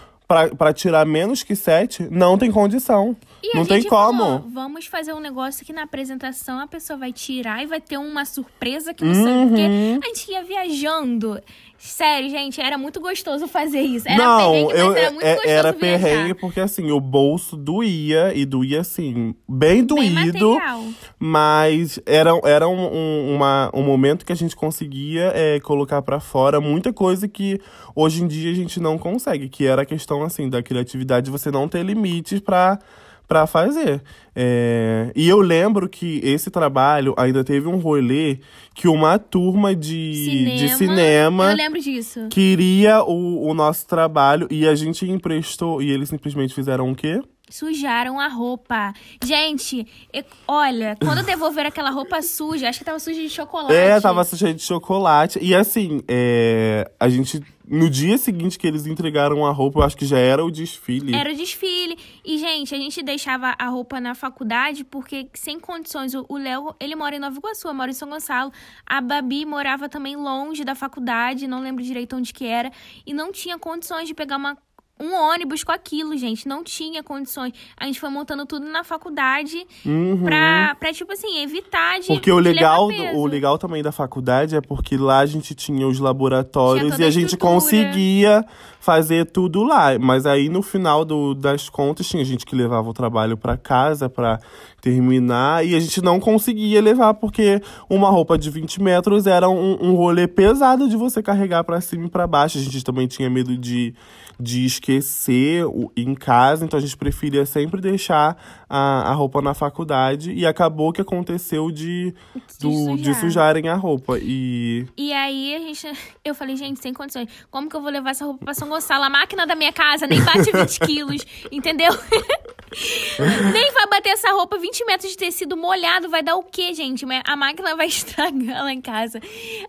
[0.58, 3.16] pra tirar menos que 7, não tem condição.
[3.44, 4.20] E a não tem como.
[4.24, 7.98] falou, vamos fazer um negócio que na apresentação a pessoa vai tirar e vai ter
[7.98, 10.00] uma surpresa que não sabe porque Uhum.
[10.04, 11.40] a gente ia viajando.
[11.80, 14.08] Sério, gente, era muito gostoso fazer isso.
[14.08, 16.00] Era não, perrengue, mas eu, era muito é- gostoso era viajar.
[16.08, 20.54] perrengue porque, assim, o bolso doía, e doía, assim, bem Bem doído.
[20.54, 20.84] material.
[21.20, 26.20] Mas era, era um, um, uma, um momento que a gente conseguia é, colocar pra
[26.20, 27.60] fora muita coisa que
[27.96, 29.48] hoje em dia a gente não consegue.
[29.48, 32.80] Que era a questão, assim, da criatividade, você não ter limites pra,
[33.28, 34.02] pra fazer.
[34.36, 38.40] É, e eu lembro que esse trabalho ainda teve um rolê
[38.74, 42.28] que uma turma de de cinema Eu lembro disso.
[42.30, 45.82] queria o, o nosso trabalho e a gente emprestou.
[45.82, 47.20] E eles simplesmente fizeram o quê?
[47.50, 48.94] Sujaram a roupa.
[49.24, 53.74] Gente, e- olha, quando devolveram aquela roupa suja, acho que tava suja de chocolate.
[53.74, 55.40] É, tava cheio de chocolate.
[55.42, 57.42] E assim, é, a gente.
[57.70, 61.14] No dia seguinte que eles entregaram a roupa, eu acho que já era o desfile.
[61.14, 61.98] Era o desfile.
[62.24, 66.96] E, gente, a gente deixava a roupa na faculdade porque, sem condições, o Léo, ele
[66.96, 68.54] mora em Nova Iguaçu, eu moro em São Gonçalo.
[68.86, 72.72] A Babi morava também longe da faculdade, não lembro direito onde que era.
[73.06, 74.58] E não tinha condições de pegar uma,
[75.00, 76.48] um ônibus com aquilo, gente.
[76.48, 77.54] Não tinha condições.
[77.78, 80.24] A gente foi montando tudo na faculdade Uhum.
[80.24, 84.62] pra, pra, tipo assim, evitar de Porque o legal, o legal também da faculdade é
[84.62, 88.44] porque lá a gente tinha os laboratórios Tinha e a a gente conseguia
[88.80, 89.98] fazer tudo lá.
[90.00, 94.10] Mas aí no final do- das contas tinha gente que levava o trabalho pra casa
[94.10, 94.40] pra
[94.82, 99.78] terminar e a gente não conseguia levar porque uma roupa de 20 metros era um,
[99.82, 102.58] um rolê pesado de você carregar pra cima e pra baixo.
[102.58, 103.94] A gente também tinha medo de,
[104.40, 108.38] de esquecer o- em casa, então a gente preferia sempre deixar
[108.70, 112.14] a, a roupa na faculdade e acabou que aconteceu de,
[112.60, 113.16] do- de sujar.
[113.22, 114.18] sujarem a roupa.
[114.22, 115.88] E E aí a gente.
[116.24, 117.30] Eu falei, gente, sem condições.
[117.50, 119.06] Como que eu vou levar essa roupa pra São Gonçalo?
[119.06, 121.92] A máquina da minha casa nem bate 20 quilos, entendeu?
[123.54, 126.10] nem vai bater essa roupa 20 metros de tecido molhado.
[126.10, 127.06] Vai dar o quê, gente?
[127.26, 129.20] A máquina vai estragar lá em casa.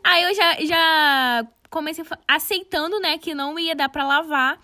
[0.05, 4.59] Aí eu já, já comecei aceitando, né, que não ia dar pra lavar.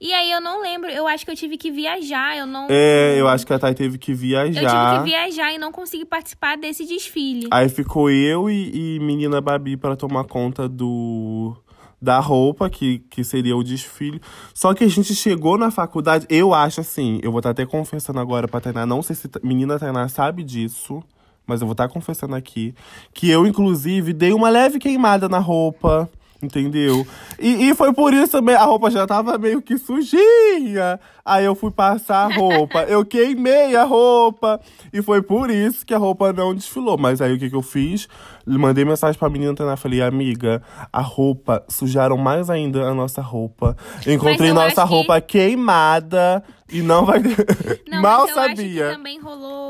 [0.00, 2.68] E aí eu não lembro, eu acho que eu tive que viajar, eu não.
[2.70, 4.52] é, eu acho que a Thay teve que Eu viajar.
[4.92, 7.48] tive que viajar e não consegui participar desse desfile.
[7.50, 11.56] Aí ficou eu e, e menina Babi para tomar conta do
[12.00, 14.20] da roupa, que, que seria o desfile.
[14.54, 18.20] Só que a gente chegou na faculdade, eu acho assim, eu vou estar até confessando
[18.20, 21.02] agora pra Tainá, não sei se menina Tainá sabe disso,
[21.44, 22.72] mas eu vou estar confessando aqui,
[23.12, 26.08] que eu, inclusive, dei uma leve queimada na roupa.
[26.40, 27.04] Entendeu?
[27.38, 31.00] E, e foi por isso também, a roupa já tava meio que sujinha.
[31.24, 34.60] Aí eu fui passar a roupa, eu queimei a roupa.
[34.92, 36.96] E foi por isso que a roupa não desfilou.
[36.96, 38.08] Mas aí o que, que eu fiz?
[38.46, 40.62] Mandei mensagem pra menina Tainá, falei, amiga,
[40.92, 43.76] a roupa, sujaram mais ainda a nossa roupa.
[44.06, 47.20] Encontrei nossa acho que- roupa queimada e não vai.
[47.88, 48.88] Não, Mal mas eu acho sabia.
[48.90, 49.67] que também rolou,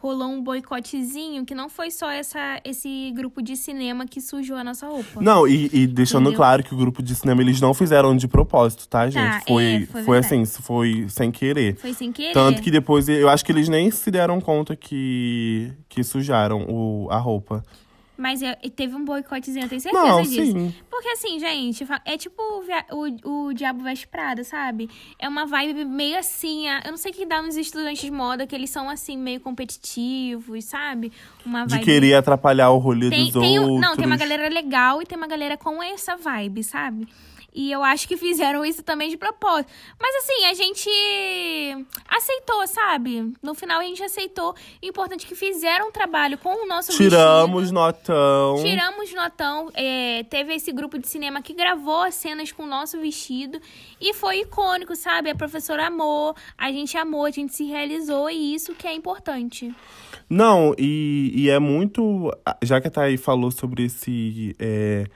[0.00, 4.64] rolou um boicotezinho, que não foi só essa, esse grupo de cinema que sujou a
[4.64, 5.20] nossa roupa.
[5.20, 6.38] Não, e, e deixando Entendeu?
[6.38, 9.22] claro que o grupo de cinema eles não fizeram de propósito, tá, gente?
[9.22, 10.42] é, foi, foi foi verdade.
[10.42, 11.76] assim, foi sem querer.
[11.76, 12.32] Foi sem querer.
[12.32, 17.08] Tanto que depois eu acho que eles nem se deram conta que, que sujaram o,
[17.10, 17.62] a roupa.
[18.20, 20.34] Mas é- teve um boicotezinho, eu tenho certeza Não, disso.
[20.52, 20.74] sim.
[20.90, 22.62] Porque assim, gente, é tipo o,
[23.24, 24.90] o, o Diabo Veste Prada, sabe?
[25.18, 26.68] É uma vibe meio assim.
[26.84, 29.40] Eu não sei o que dá nos estudantes de moda, que eles são assim, meio
[29.40, 31.10] competitivos, sabe?
[31.44, 31.84] Uma De vibe.
[31.84, 33.80] querer atrapalhar o rolê Tem, dos tem, outros.
[33.80, 37.08] não, tem uma galera legal e tem uma galera com essa vibe, sabe?
[37.54, 39.70] E eu acho que fizeram isso também de propósito.
[40.00, 40.88] Mas assim, a gente
[42.08, 43.32] aceitou, sabe?
[43.42, 44.54] No final a gente aceitou.
[44.82, 47.74] O importante é que fizeram um trabalho com o nosso Tiramos vestido.
[47.74, 48.62] notão.
[48.62, 49.70] Tiramos notão.
[49.74, 53.60] É, teve esse grupo de cinema que gravou as cenas com o nosso vestido.
[54.00, 55.30] E foi icônico, sabe?
[55.30, 58.30] A professora amou, a gente amou, a gente se realizou.
[58.30, 59.74] E isso que é importante.
[60.28, 62.30] Não, e, e é muito.
[62.62, 65.06] Já que a Thay falou sobre esse é,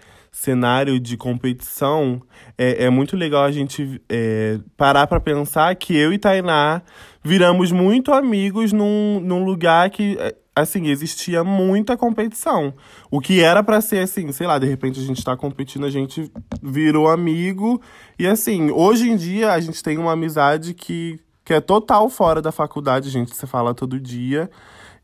[0.45, 2.21] cenário de competição,
[2.57, 6.83] é, é muito legal a gente é, parar para pensar que eu e Tainá
[7.23, 10.17] viramos muito amigos num, num lugar que.
[10.21, 12.73] é, Assim, existia muita competição.
[13.11, 15.91] O que era para ser assim, sei lá, de repente a gente tá competindo, a
[15.91, 16.31] gente
[16.63, 17.83] virou amigo.
[18.17, 22.41] E assim, hoje em dia a gente tem uma amizade que, que é total fora
[22.41, 24.49] da faculdade, a gente se fala todo dia.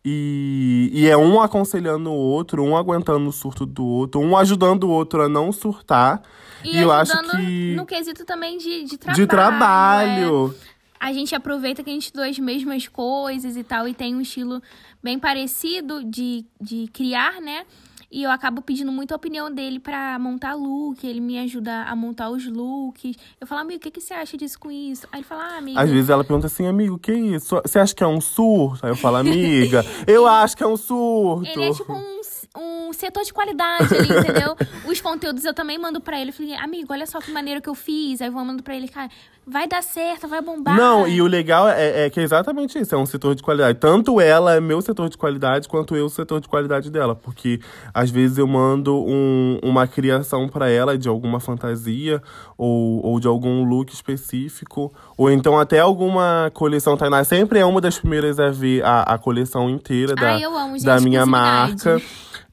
[0.05, 4.84] E, e é um aconselhando o outro, um aguentando o surto do outro, um ajudando
[4.84, 6.22] o outro a não surtar.
[6.64, 7.74] E, eu acho que.
[7.74, 9.16] no quesito também de, de trabalho.
[9.16, 9.26] de é.
[9.26, 10.55] trabalho.
[10.98, 14.20] A gente aproveita que a gente estudou as mesmas coisas e tal, e tem um
[14.20, 14.62] estilo
[15.03, 17.64] bem parecido de, de criar, né?
[18.11, 21.95] E eu acabo pedindo muito a opinião dele pra montar look, ele me ajuda a
[21.95, 23.17] montar os looks.
[23.41, 25.07] Eu falo, amigo, o que, que você acha disso com isso?
[25.13, 25.79] Aí ele fala, ah, amigo.
[25.79, 27.61] Às vezes ela pergunta assim, amigo, que isso?
[27.65, 28.85] Você acha que é um surto?
[28.85, 31.49] Aí eu falo, amiga, eu acho que é um surto.
[31.49, 32.21] Ele é tipo um,
[32.57, 34.57] um setor de qualidade ali, entendeu?
[34.91, 36.31] Os conteúdos eu também mando pra ele.
[36.31, 38.21] Eu falei, amigo, olha só que maneira que eu fiz.
[38.21, 39.09] Aí eu vou mandando pra ele, cara,
[39.51, 40.76] vai dar certo, vai bombar.
[40.76, 43.78] Não, e o legal é, é que é exatamente isso, é um setor de qualidade.
[43.78, 47.14] Tanto ela é meu setor de qualidade, quanto eu o setor de qualidade dela.
[47.14, 47.61] Porque
[47.92, 52.22] às vezes eu mando um- uma criação pra ela de alguma fantasia
[52.57, 54.92] ou, ou de algum look específico.
[55.16, 56.96] Ou então até alguma coleção.
[56.96, 60.42] Tainá sempre é uma das primeiras a ver a, a coleção inteira da, Ai,
[60.84, 62.01] da minha marca.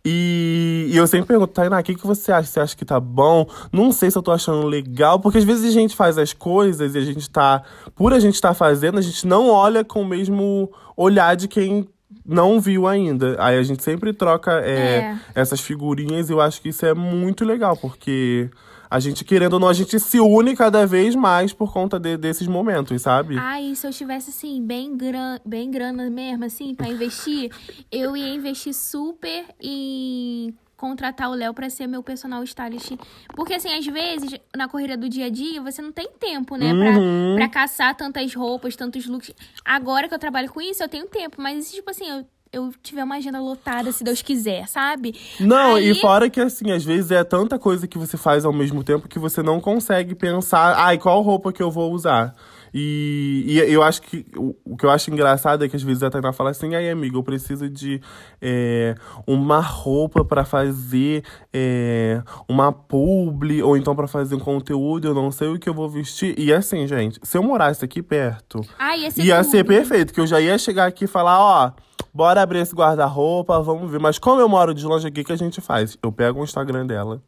[0.10, 2.48] E, e eu sempre pergunto, Tainá, o que, que você acha?
[2.48, 3.46] Você acha que tá bom?
[3.74, 6.96] Não sei se eu tô achando legal, porque às vezes a gente faz as coisas
[6.96, 7.62] e a gente tá.
[7.94, 11.90] Por a gente estar fazendo, a gente não olha com o mesmo olhar de quem
[12.26, 13.36] não viu ainda.
[13.38, 15.18] Aí a gente sempre troca é, É.
[15.36, 18.50] essas figurinhas e eu acho que isso é muito legal, porque
[18.90, 22.18] a gente, querendo ou não, a gente se une cada vez mais por conta de-
[22.18, 23.38] desses momentos, sabe?
[23.38, 25.38] Ai, se eu tivesse, assim, bem, gran...
[25.46, 27.52] bem grana mesmo, assim, pra investir,
[27.92, 32.92] eu ia investir super em contratar o Léo pra ser meu personal stylist.
[33.36, 36.72] Porque, assim, às vezes, na corrida do dia a dia, você não tem tempo, né?
[36.72, 37.36] Pra, Uhum.
[37.36, 39.34] pra caçar tantas roupas, tantos looks.
[39.66, 41.42] Agora que eu trabalho com isso, eu tenho tempo.
[41.42, 42.26] Mas, tipo assim, eu,
[42.58, 45.16] eu tiver uma agenda lotada, se Deus quiser, sabe?
[45.40, 48.54] Não, Aí- e fora que assim, às vezes é tanta coisa que você faz ao
[48.54, 52.34] mesmo tempo que você não consegue pensar, ai, qual roupa que eu vou usar?
[52.74, 56.04] E, e eu acho que o, o que eu acho engraçado é que às vezes
[56.04, 58.02] a Tainá fala assim, ai, amiga, eu preciso de
[58.42, 58.94] é,
[59.26, 65.32] uma roupa pra fazer é, uma publi, ou então pra fazer um conteúdo, eu não
[65.32, 66.38] sei o que eu vou vestir.
[66.38, 70.20] E assim, gente, se eu morasse aqui perto, Ai, ia ser Ia ser perfeito, que
[70.20, 71.72] eu já ia chegar aqui e falar, ó,
[72.18, 74.00] bora abrir esse guarda-roupa, vamos ver.
[74.00, 75.96] Mas como eu moro de longe aqui, o que a gente faz?
[76.02, 77.22] Eu pego o Instagram dela,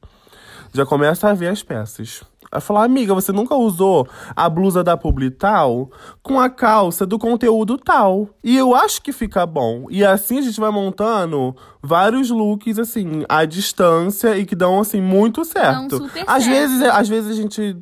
[0.74, 2.24] já começa a ver as peças.
[2.52, 5.92] Aí falar, amiga, você nunca usou a blusa da publi tal
[6.24, 8.30] com a calça do conteúdo tal.
[8.44, 9.86] E eu acho que fica bom.
[9.92, 15.00] E assim a gente vai montando vários looks, assim, à distância e que dão, assim,
[15.00, 15.98] muito certo.
[15.98, 16.56] super às, certo.
[16.56, 17.78] Vezes, às vezes a gente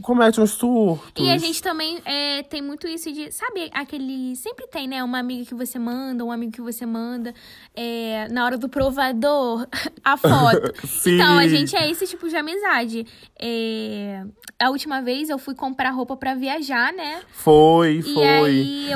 [0.00, 1.22] comete uns surtos.
[1.26, 4.34] E a gente também é, tem muito isso de, sabe, aquele.
[4.36, 5.02] Sempre tem, né?
[5.04, 7.34] Uma amiga que você manda, um amigo que você manda.
[7.74, 9.66] é, na hora do provador,
[10.04, 10.72] a foto.
[10.86, 11.14] Sim.
[11.16, 13.06] Então, a gente é esse tipo de amizade.
[13.38, 14.24] É,
[14.58, 17.20] a última vez eu fui comprar roupa pra viajar, né?
[17.32, 18.52] Foi, E foi.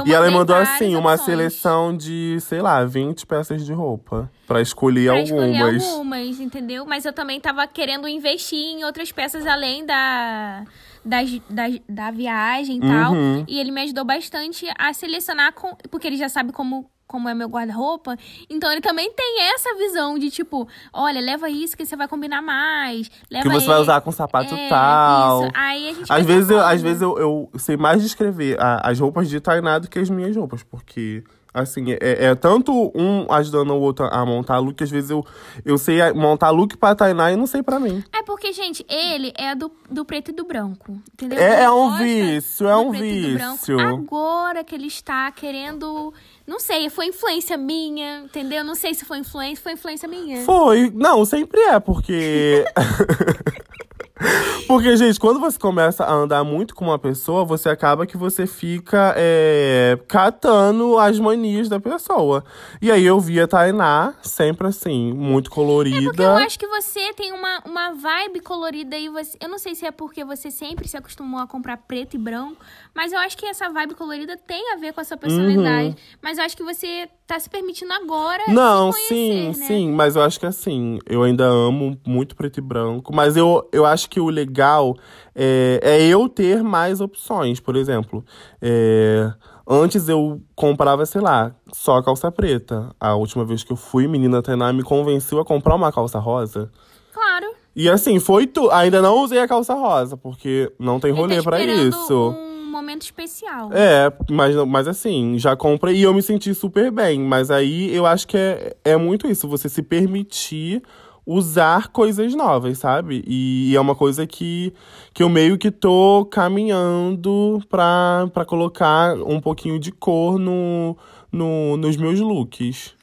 [0.07, 1.26] e ela mandou assim, uma opções.
[1.26, 4.30] seleção de, sei lá, 20 peças de roupa.
[4.47, 5.74] Pra escolher Pra algumas.
[5.76, 6.86] escolher algumas, entendeu?
[6.86, 10.64] Mas eu também tava querendo investir em outras peças além da,
[11.07, 13.13] da, da, da viagem e tal.
[13.13, 13.45] Uhum.
[13.49, 17.35] E ele me ajudou bastante a selecionar, com, porque ele já sabe como, como é
[17.35, 18.17] meu guarda-roupa.
[18.51, 22.43] Então ele também tem essa visão de tipo, olha, leva isso que você vai combinar
[22.43, 23.11] mais.
[23.31, 25.45] Leva Que você vai usar com sapato É, tal.
[25.45, 25.53] Isso.
[25.55, 28.99] Aí a gente Às vezes, eu, às vezes eu, eu sei mais descrever a- as
[28.99, 31.23] roupas de Tainá do que as minhas roupas, porque.
[31.57, 35.25] Assim, é, é tanto um ajudando o outro a montar look, às vezes eu,
[35.65, 38.05] eu sei montar look pra Tainá e não sei pra mim.
[38.15, 41.01] É porque, gente, ele é do, do preto e do branco.
[41.15, 41.39] Entendeu?
[41.39, 43.81] É- é um vício, é um vício.
[43.81, 46.13] Agora que ele está querendo.
[46.47, 48.63] Não sei, foi influência minha, entendeu?
[48.63, 50.45] Não sei se foi influência, foi influência minha.
[50.45, 50.93] Foi.
[50.95, 52.65] Não, sempre é, porque.
[54.67, 58.47] Porque, gente, quando você começa a andar muito com uma pessoa, você acaba que você
[58.47, 62.45] fica é, catando as manias da pessoa.
[62.81, 65.99] E aí eu via a Tainá, sempre assim, muito colorida.
[65.99, 69.37] É porque eu acho que você tem uma, uma vibe colorida e você.
[69.41, 72.57] Eu não sei se é porque você sempre se acostumou a comprar preto e branco,
[72.97, 75.88] mas eu acho que essa vibe colorida tem a ver com a sua personalidade.
[75.88, 75.94] Uhum.
[76.22, 78.44] Mas eu acho que você tá se permitindo agora.
[78.49, 79.66] Não, conhecer, sim, né?
[79.66, 79.92] sim.
[79.92, 83.14] Mas eu acho que assim, eu ainda amo muito preto e branco.
[83.14, 84.97] Mas eu, eu acho que o legal
[85.34, 87.61] é, é eu ter mais opções.
[87.61, 88.24] Por exemplo,
[88.62, 89.30] é,
[89.68, 92.97] antes eu comprava, sei lá, só calça preta.
[92.99, 96.72] A última vez que eu fui, menina Tainá me convenceu a comprar uma calça rosa.
[97.12, 97.47] Claro.
[97.74, 98.70] E assim, foi tu.
[98.70, 102.30] Ainda não usei a calça rosa, porque não tem rolê tá para isso.
[102.30, 102.45] Um
[102.87, 103.72] momento especial.
[103.72, 107.20] É, mas, mas assim, já comprei e eu me senti super bem.
[107.20, 110.82] Mas aí eu acho que é, é muito isso, você se permitir
[111.26, 113.24] usar coisas novas, sabe?
[113.26, 114.72] E é uma coisa que,
[115.12, 120.97] que eu meio que tô caminhando pra, pra colocar um pouquinho de cor no,
[121.32, 122.95] no, nos meus looks.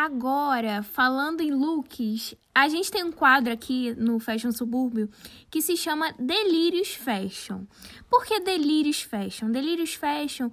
[0.00, 5.10] Agora, falando em looks, a gente tem um quadro aqui no Fashion Subúrbio
[5.50, 7.64] que se chama Delírios Fashion.
[8.08, 9.50] Por que Delírios Fashion?
[9.50, 10.50] Delírios Fashion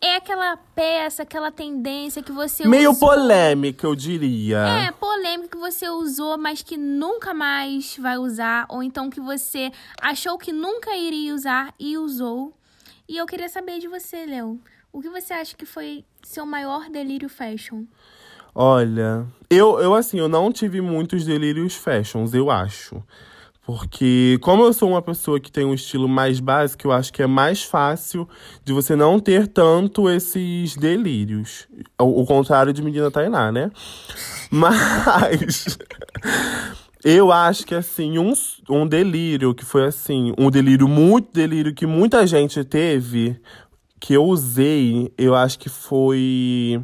[0.00, 3.10] é aquela peça, aquela tendência que você Meio usou.
[3.10, 4.58] polêmica, eu diria.
[4.58, 8.66] É, polêmica que você usou, mas que nunca mais vai usar.
[8.68, 9.70] Ou então que você
[10.02, 12.52] achou que nunca iria usar e usou.
[13.08, 14.60] E eu queria saber de você, Léo.
[14.92, 17.84] O que você acha que foi seu maior delírio fashion?
[18.54, 23.02] Olha, eu, eu assim, eu não tive muitos delírios fashions, eu acho.
[23.64, 27.22] Porque, como eu sou uma pessoa que tem um estilo mais básico, eu acho que
[27.22, 28.28] é mais fácil
[28.64, 31.68] de você não ter tanto esses delírios.
[31.96, 33.70] O, o contrário de menina Tainá, né?
[34.50, 35.78] Mas.
[37.04, 38.32] eu acho que, assim, um,
[38.68, 43.40] um delírio que foi, assim, um delírio muito delírio que muita gente teve,
[44.00, 46.82] que eu usei, eu acho que foi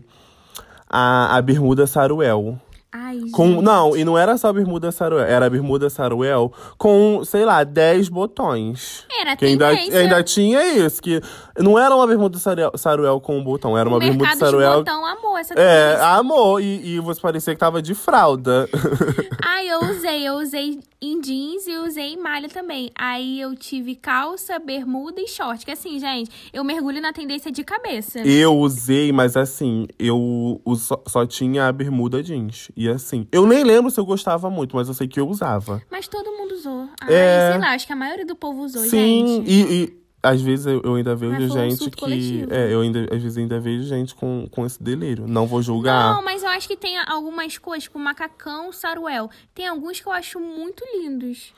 [0.90, 2.60] a, a bermuda Saruel.
[2.98, 7.22] Ai, com, não, e não era só a bermuda Saruel, era a bermuda Saruel com,
[7.24, 9.04] sei lá, 10 botões.
[9.20, 11.20] Era que ainda, ainda tinha isso, que
[11.58, 14.70] não era uma bermuda Saruel, Saruel com um botão, era uma o bermuda Saruel.
[14.70, 16.08] De botão amou essa É, tendência.
[16.16, 18.66] amor, e, e você parecia que tava de fralda.
[19.44, 22.90] Ai, eu usei, eu usei em jeans e usei em malha também.
[22.98, 25.64] Aí eu tive calça, bermuda e short.
[25.64, 28.20] Que assim, gente, eu mergulho na tendência de cabeça.
[28.20, 32.70] Eu usei, mas assim, eu só, só tinha a bermuda jeans.
[32.76, 35.82] E assim, eu nem lembro se eu gostava muito, mas eu sei que eu usava.
[35.90, 36.88] Mas todo mundo usou.
[37.00, 37.50] Ai, É.
[37.52, 39.50] sei lá, acho que a maioria do povo usou, Sim, gente.
[39.50, 42.02] e, e às vezes eu, ainda vejo Mas um gente surto que.
[42.02, 42.52] coletivo.
[42.52, 45.24] É, eu ainda, às vezes ainda vejo gente com, com esse delírio.
[45.28, 46.14] Não vou julgar.
[46.14, 49.30] Não, mas eu acho que tem algumas coisas, tipo macacão, saruel.
[49.54, 51.52] Tem alguns que eu acho muito lindos.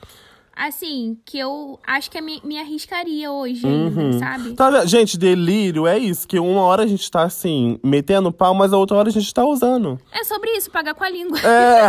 [0.58, 4.18] Assim, que eu acho que eu me, me arriscaria hoje Uhum.
[4.18, 4.54] sabe?
[4.54, 4.84] Tá?
[4.86, 8.76] Gente, delírio é isso, que uma hora a gente tá assim, metendo pau, mas a
[8.76, 10.00] outra hora a gente tá usando.
[10.10, 11.38] É sobre isso, pagar com a língua.
[11.38, 11.88] É,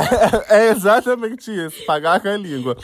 [0.67, 2.77] é exatamente isso, pagar com a língua.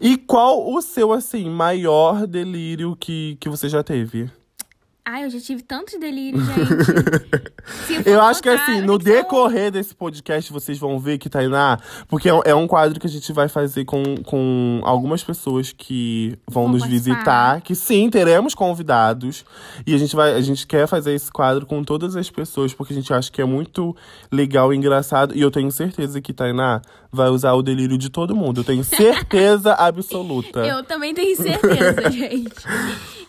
[0.00, 4.30] E qual o seu, assim, maior delírio que, que você já teve?
[5.06, 6.64] Ai, eu já tive tantos delírios, gente.
[8.06, 11.78] Eu acho que assim, no decorrer desse podcast, vocês vão ver que Tainá.
[12.08, 15.72] Porque é um- é um quadro que a gente vai fazer com, com algumas pessoas
[15.72, 17.14] que vão Vão nos participar.
[17.14, 17.60] visitar.
[17.62, 19.44] Que sim, teremos convidados.
[19.86, 20.34] E a gente vai.
[20.34, 23.40] A gente quer fazer esse quadro com todas as pessoas, porque a gente acha que
[23.40, 23.94] é muito
[24.32, 25.34] legal e engraçado.
[25.36, 26.80] E eu tenho certeza que Tainá
[27.14, 28.60] vai usar o delírio de todo mundo.
[28.60, 30.60] Eu tenho certeza absoluta.
[30.60, 32.54] Eu também tenho certeza, gente.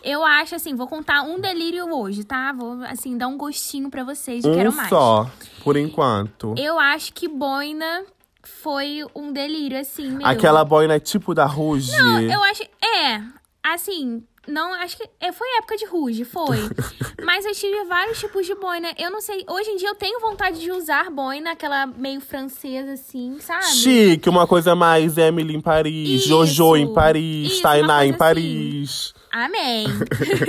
[0.02, 2.52] Eu acho assim, vou contar um delírio hoje, tá?
[2.52, 4.44] Vou, assim, dar um gostinho pra vocês.
[4.44, 4.88] Eu um quero mais.
[4.88, 5.30] só,
[5.64, 6.54] por enquanto.
[6.56, 8.04] Eu acho que boina
[8.42, 10.26] foi um delírio, assim, meu.
[10.26, 11.90] Aquela boina tipo da Rouge.
[11.96, 12.62] Não, eu acho.
[12.62, 13.22] É,
[13.62, 14.22] assim.
[14.46, 15.08] Não, acho que.
[15.20, 16.58] é, Foi época de ruge, foi.
[17.24, 18.88] Mas eu tive vários tipos de boina.
[18.98, 19.44] Eu não sei.
[19.48, 23.64] Hoje em dia eu tenho vontade de usar boina, aquela meio francesa, assim, sabe?
[23.66, 28.18] Chique, uma coisa mais Emily em Paris, Isso, Jojo em Paris, isso, Tainá em assim.
[28.18, 29.14] Paris.
[29.32, 29.86] Amém.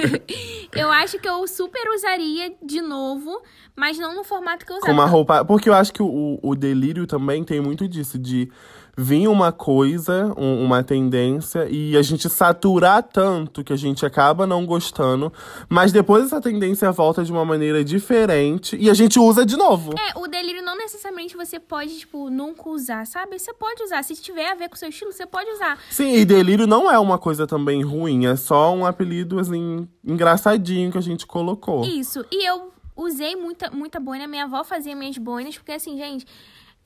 [0.74, 3.41] eu acho que eu super usaria de novo,
[3.76, 4.88] mas não no formato que eu usava.
[4.93, 5.43] Com uma roupa.
[5.43, 8.50] Porque eu acho que o, o delírio também tem muito disso, de
[9.00, 14.48] vir uma coisa, um- uma tendência, e a gente saturar tanto que a gente acaba
[14.48, 15.32] não gostando,
[15.70, 19.93] mas depois essa tendência volta de uma maneira diferente e a gente usa de novo.
[19.93, 23.38] É, o delírio não necessariamente você pode, tipo, nunca usar, sabe?
[23.38, 24.04] Você pode usar.
[24.04, 25.78] Se tiver a ver com o seu estilo, você pode usar.
[25.91, 30.91] Sim, e delírio não é uma coisa também ruim, é só um apelido, assim, engraçadinho
[30.91, 31.86] que a gente colocou.
[31.86, 32.26] Isso.
[32.32, 34.26] E eu usei muita, muita boina.
[34.26, 36.26] Minha avó fazia minhas boinas, porque assim, gente.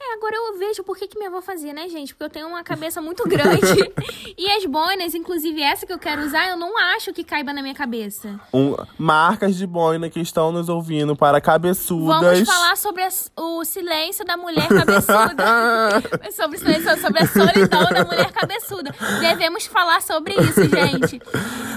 [0.03, 2.15] É, agora eu vejo por que, que minha avó fazia, né, gente?
[2.15, 3.61] Porque eu tenho uma cabeça muito grande.
[4.35, 7.61] e as boinas, inclusive essa que eu quero usar, eu não acho que caiba na
[7.61, 8.39] minha cabeça.
[8.51, 12.19] Um, marcas de boina que estão nos ouvindo para cabeçudas.
[12.19, 16.01] Vamos falar sobre as- o silêncio da mulher cabeçuda.
[16.33, 18.95] sobre, sobre a solidão da mulher cabeçuda.
[19.19, 21.21] Devemos falar sobre isso, gente.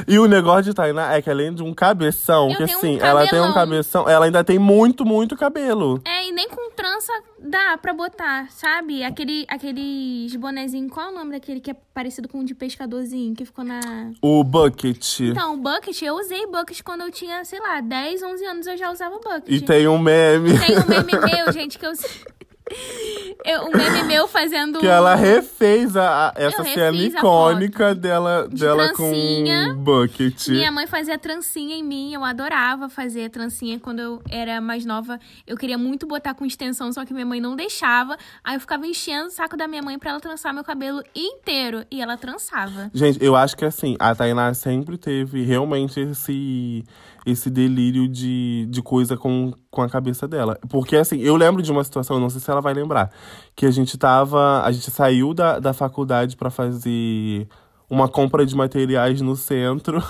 [0.08, 2.80] E o negócio de Tainá é que além de um cabeção, Eu que tenho um
[2.80, 6.00] assim, ela tem um cabeção, ela ainda tem muito, muito cabelo.
[6.04, 8.13] É, e nem com trança dá pra botar,
[8.50, 9.02] sabe?
[9.02, 13.34] Aquele, aqueles bonezinhos, qual é o nome daquele que é parecido com o de pescadorzinho,
[13.34, 13.80] que ficou na...
[14.22, 15.20] O bucket.
[15.20, 18.90] Então, bucket, eu usei bucket quando eu tinha, sei lá, 10, 11 anos eu já
[18.90, 19.48] usava bucket.
[19.48, 21.92] E tem um meme Tem um meme meu, gente, que eu...
[23.44, 24.78] eu um meme meu fazendo...
[24.80, 29.12] que ela refez a, a- essa cena icônica dela, De dela com
[29.76, 30.48] bucket.
[30.48, 35.18] Minha mãe fazia trancinha em mim, eu adorava fazer trancinha quando eu era mais nova.
[35.46, 38.16] Eu queria muito botar com extensão, só que minha mãe não deixava.
[38.42, 41.84] Aí eu ficava enchendo o saco da minha mãe pra ela trançar meu cabelo inteiro.
[41.90, 42.90] E ela trançava.
[42.94, 46.84] Gente, eu acho que assim, a Tainá sempre teve realmente esse,
[47.24, 50.58] esse delírio de, de coisa com, com a cabeça dela.
[50.68, 53.10] Porque assim, eu lembro de uma situação, não sei se ela vai lembrar,
[53.54, 54.62] que a gente tava.
[54.62, 57.48] A gente saiu da, da faculdade pra fazer
[57.88, 60.02] uma compra de materiais no centro.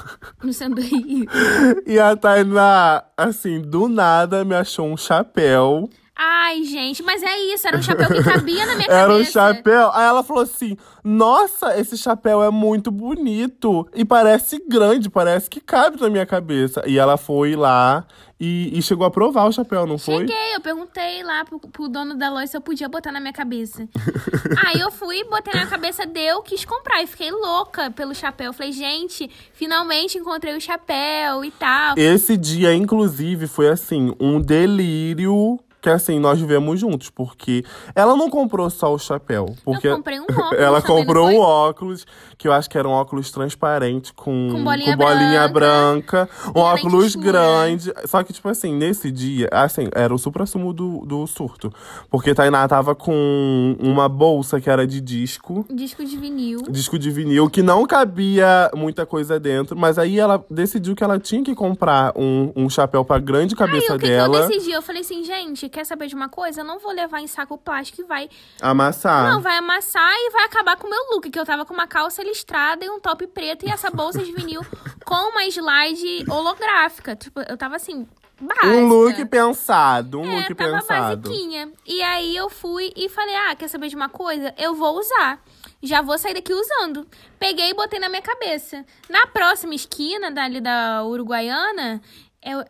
[0.43, 1.27] No centro do Rio.
[1.87, 5.89] e a Tainá, assim, do nada me achou um chapéu.
[6.17, 7.67] Ai, gente, mas é isso.
[7.67, 9.33] Era um chapéu que cabia na minha Era um cabeça.
[9.33, 9.91] chapéu.
[9.93, 13.89] Aí ela falou assim: Nossa, esse chapéu é muito bonito.
[13.95, 16.85] E parece grande, parece que cabe na minha cabeça.
[16.87, 18.07] E ela foi lá
[18.39, 20.19] e, e chegou a provar o chapéu, não foi?
[20.19, 23.33] Cheguei, eu perguntei lá pro, pro dono da loja se eu podia botar na minha
[23.33, 23.89] cabeça.
[24.67, 27.03] Aí eu fui, botei na minha cabeça, deu, quis comprar.
[27.03, 28.53] E fiquei louca pelo chapéu.
[28.53, 31.95] Falei, gente, finalmente encontrei o chapéu e tal.
[31.97, 35.59] Esse dia, inclusive, foi assim, um delírio.
[35.85, 37.63] Que assim, nós vivemos juntos, porque
[37.95, 39.55] ela não comprou só o chapéu.
[39.63, 40.59] Porque eu comprei um óculos.
[40.59, 42.07] Ela comprou um óculos,
[42.39, 46.27] que eu acho que era um óculos transparente com, Com bolinha branca,
[46.57, 47.93] um E a lente óculos grande.
[48.07, 51.71] Só que, tipo assim, nesse dia, assim, era o supra-sumo do, do surto.
[52.09, 55.67] Porque Tainá tava com uma bolsa que era de disco.
[55.69, 56.63] Disco de vinil.
[56.71, 61.19] Disco de vinil, que não cabia muita coisa dentro, mas aí ela decidiu que ela
[61.19, 64.71] tinha que comprar um, um chapéu pra grande cabeça que, que dela eu decidi?
[64.73, 66.61] Eu falei assim, gente, quer saber de uma coisa?
[66.61, 68.31] Eu não vou levar em saco plástico e vai.
[68.63, 69.31] amassar.
[69.31, 71.29] Não, vai amassar e vai acabar com o meu look.
[71.31, 74.33] Que eu tava com uma calça listrada e um top preto e essa bolsa de
[74.33, 74.63] vinil
[75.05, 77.17] com uma slide holográfica.
[77.17, 78.07] Tipo, eu tava assim,
[78.41, 78.67] básica.
[78.69, 81.17] Um look pensado, um É, look tava pensado.
[81.29, 81.73] basiquinha.
[81.85, 84.55] E aí eu fui e falei, ah, quer saber de uma coisa?
[84.57, 85.41] Eu vou usar.
[85.83, 87.07] Já vou sair daqui usando.
[87.39, 88.87] Peguei e botei na minha cabeça.
[89.11, 92.01] Na próxima esquina dali da Uruguaiana,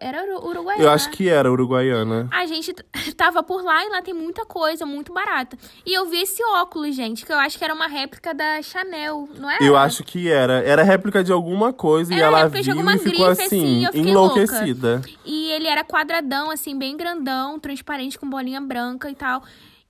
[0.00, 0.84] era Uru- Uruguaiana.
[0.84, 2.28] Eu acho que era uruguaiana.
[2.30, 2.72] A gente
[3.16, 5.58] tava por lá e lá tem muita coisa, muito barata.
[5.84, 9.28] E eu vi esse óculos, gente, que eu acho que era uma réplica da Chanel,
[9.36, 9.58] não é?
[9.60, 10.62] Eu acho que era.
[10.64, 13.42] Era réplica de alguma coisa e Era ela réplica de viu alguma e ficou grife,
[13.42, 15.02] assim, assim, enlouquecida.
[15.24, 19.42] E ele era quadradão, assim, bem grandão, transparente, com bolinha branca e tal.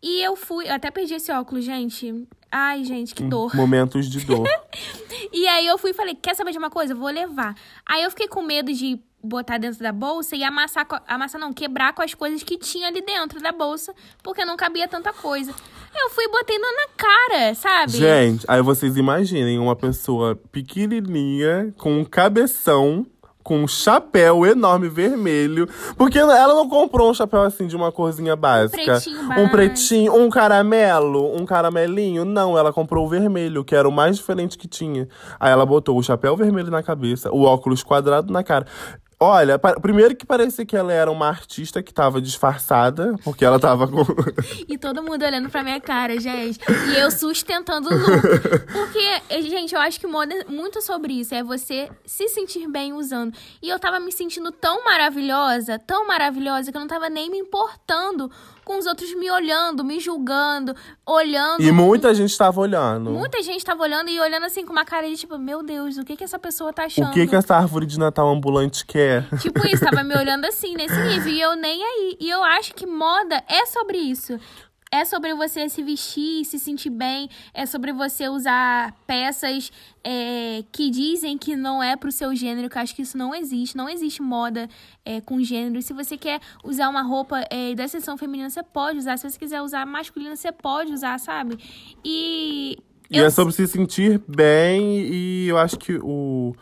[0.03, 2.27] E eu fui, eu até perdi esse óculos, gente.
[2.51, 3.55] Ai, gente, que dor.
[3.57, 4.47] Momentos de dor.
[5.33, 6.95] E aí eu fui e falei, quer saber de uma coisa?
[6.95, 7.55] Vou levar.
[7.87, 11.93] Aí eu fiquei com medo de botar dentro da bolsa e amassar, amassar não, quebrar
[11.93, 15.53] com as coisas que tinha ali dentro da bolsa, porque não cabia tanta coisa.
[15.95, 17.93] Eu fui e botei na na cara, sabe?
[17.93, 23.07] Gente, aí vocês imaginem uma pessoa pequenininha, com um cabeção,
[23.45, 25.69] com um chapéu enorme vermelho.
[25.97, 28.83] Porque ela não comprou um chapéu assim de uma corzinha básica.
[28.83, 32.25] pretinho um pretinho, um caramelo, um caramelinho.
[32.25, 35.07] Não, ela comprou o vermelho, que era o mais diferente que tinha.
[35.39, 38.67] Aí ela botou o chapéu vermelho na cabeça, o óculos quadrado na cara.
[39.19, 43.87] Olha, primeiro que parecia que ela era uma artista que tava disfarçada, porque ela tava
[43.89, 44.05] com.
[44.69, 46.59] E todo mundo olhando pra minha cara, gente.
[46.93, 48.23] E eu sustentando o look.
[48.73, 51.35] Porque, gente, eu acho que moda é muito sobre isso.
[51.35, 53.37] É você se sentir bem usando.
[53.63, 57.39] E eu tava me sentindo tão maravilhosa, tão maravilhosa, que eu não tava nem me
[57.39, 58.31] importando
[58.65, 60.75] com os outros me olhando, me julgando,
[61.07, 61.63] olhando.
[61.63, 63.11] E muita gente tava olhando.
[63.11, 66.05] Muita gente tava olhando e olhando assim com uma cara de tipo, meu Deus, o
[66.05, 67.11] que que essa pessoa tá achando?
[67.11, 69.29] O que que essa árvore de Natal ambulante quer?
[69.39, 71.33] Tipo isso, tava me olhando assim, nesse nível.
[71.33, 72.17] E eu nem aí.
[72.21, 74.39] E eu acho que moda é sobre isso.
[74.95, 77.29] É sobre você se vestir, se sentir bem.
[77.53, 79.73] É sobre você usar peças
[80.05, 83.35] é, que dizem que não é pro seu gênero, que eu acho que isso não
[83.35, 83.77] existe.
[83.77, 84.69] Não existe moda
[85.05, 85.83] é, com gênero.
[85.83, 89.17] Se você quer usar uma roupa é, da seção feminina, você pode usar.
[89.17, 91.59] Se você quiser usar masculina, você pode usar, sabe?
[92.05, 92.79] E.
[93.11, 96.55] E eu é sobre se sentir bem e eu acho que o,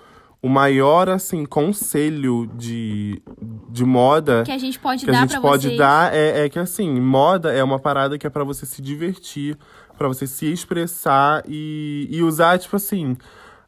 [0.43, 3.23] o maior, assim, conselho de,
[3.71, 5.79] de moda Que a gente pode que a dar gente pra pode vocês.
[5.79, 9.57] dar é, é que, assim, moda é uma parada que é pra você se divertir,
[9.97, 13.17] pra você se expressar e, e usar, tipo assim,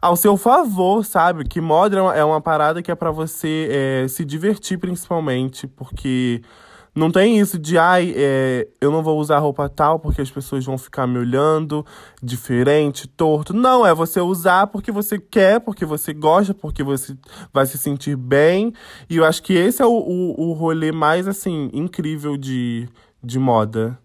[0.02, 1.44] ao seu favor, sabe?
[1.44, 5.68] Que moda é uma, é uma parada que é pra você é, se divertir, principalmente,
[5.68, 6.42] porque
[6.94, 10.64] não tem isso de, ai, é, eu não vou usar roupa tal porque as pessoas
[10.64, 11.84] vão ficar me olhando
[12.22, 13.52] diferente, torto.
[13.52, 17.16] Não, é você usar porque você quer, porque você gosta, porque você
[17.52, 18.72] vai se sentir bem.
[19.10, 22.88] E eu acho que esse é o, o, o rolê mais, assim, incrível de,
[23.22, 23.98] de moda.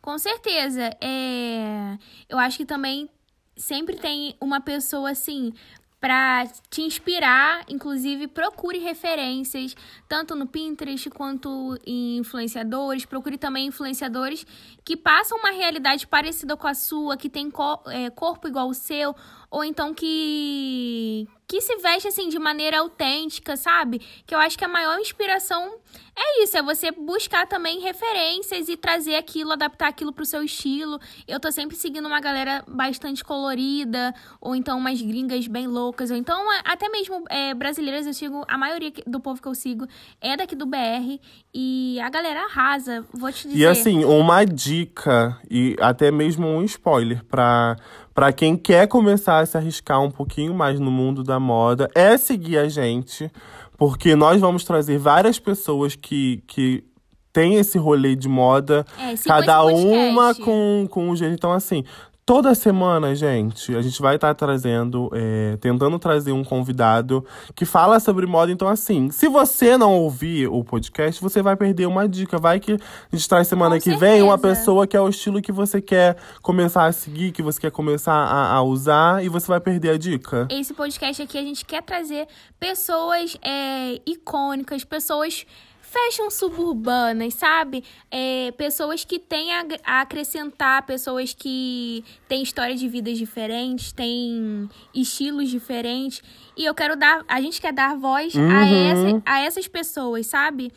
[0.00, 0.90] Com certeza.
[1.00, 1.98] É...
[2.28, 3.10] Eu acho que também
[3.56, 5.52] sempre tem uma pessoa assim
[6.00, 9.74] pra te inspirar, inclusive procure referências,
[10.08, 13.04] tanto no Pinterest quanto em influenciadores.
[13.04, 14.46] Procure também influenciadores
[14.84, 17.50] que passam uma realidade parecida com a sua, que tem
[17.88, 19.14] é, corpo igual ao seu,
[19.50, 24.00] ou então que que se veste assim de maneira autêntica, sabe?
[24.26, 25.78] Que eu acho que a maior inspiração
[26.18, 30.98] é isso, é você buscar também referências e trazer aquilo, adaptar aquilo pro seu estilo.
[31.28, 36.16] Eu tô sempre seguindo uma galera bastante colorida, ou então umas gringas bem loucas, ou
[36.16, 39.86] então é, até mesmo é, brasileiras, eu sigo, a maioria do povo que eu sigo
[40.20, 41.20] é daqui do BR,
[41.54, 43.58] e a galera arrasa, vou te dizer.
[43.58, 47.76] E assim, uma dica e até mesmo um spoiler pra,
[48.16, 52.16] pra quem quer começar a se arriscar um pouquinho mais no mundo da moda é
[52.16, 53.30] seguir a gente,
[53.76, 56.82] porque nós vamos trazer várias pessoas que, que
[57.30, 61.34] têm esse rolê de moda, É, cada uma com, com um jeito.
[61.34, 61.84] Então, assim.
[62.26, 67.24] Toda semana, gente, a gente vai estar trazendo, é, tentando trazer um convidado
[67.54, 68.50] que fala sobre moda.
[68.50, 72.36] Então, assim, se você não ouvir o podcast, você vai perder uma dica.
[72.36, 74.56] Vai que a gente traz semana Com que vem uma certeza.
[74.56, 78.12] pessoa que é o estilo que você quer começar a seguir, que você quer começar
[78.12, 80.48] a, a usar, e você vai perder a dica.
[80.50, 82.26] Esse podcast aqui a gente quer trazer
[82.58, 85.46] pessoas é, icônicas, pessoas
[85.90, 87.82] fashion suburbanas, sabe?
[88.10, 94.68] É, pessoas que têm a, a acrescentar, pessoas que têm histórias de vidas diferentes, têm
[94.94, 96.22] estilos diferentes.
[96.56, 99.16] E eu quero dar, a gente quer dar voz a, Uhum.
[99.16, 100.72] essa, a essas pessoas, sabe?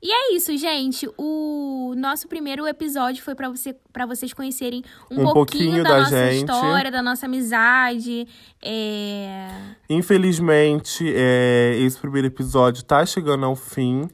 [0.00, 1.08] E é isso, gente.
[1.18, 5.90] O nosso primeiro episódio foi pra você, para vocês conhecerem um, Um pouquinho, pouquinho da,
[5.90, 6.38] da nossa gente.
[6.38, 8.28] história, da nossa amizade.
[8.62, 9.48] É...
[9.90, 14.08] Infelizmente, é, esse primeiro episódio tá chegando ao fim.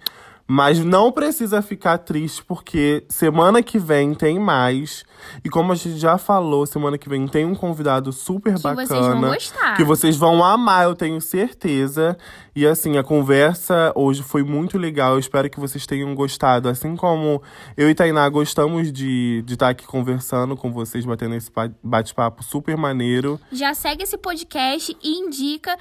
[0.47, 5.03] Mas não precisa ficar triste, porque semana que vem tem mais.
[5.43, 8.87] E como a gente já falou, semana que vem tem um convidado super Que bacana.
[8.87, 9.77] vocês vão gostar.
[9.77, 12.17] Que vocês vão amar, eu tenho certeza.
[12.55, 15.15] E assim, a conversa hoje foi muito legal.
[15.15, 16.69] Eu espero que vocês tenham gostado.
[16.69, 17.43] Assim como
[17.75, 21.71] eu e Tainá gostamos de estar de tá aqui conversando com vocês, batendo esse ba-
[21.83, 23.41] bate-papo super maneiro.
[23.51, 25.75] Já segue esse podcast e indica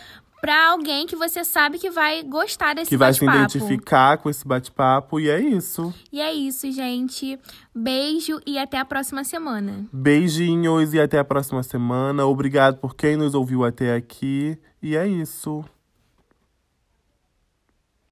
[0.43, 3.57] pra alguém que você sabe que vai gostar desse que vai se bate-papo.
[3.57, 5.17] identificar com esse bate-papo.
[5.17, 5.93] E é isso.
[6.11, 7.39] E é isso, gente.
[7.73, 9.85] Beijo e até a próxima semana.
[9.93, 12.25] Beijinhos e até a próxima semana.
[12.25, 14.57] Obrigado por quem nos ouviu até aqui.
[14.81, 15.63] E é isso.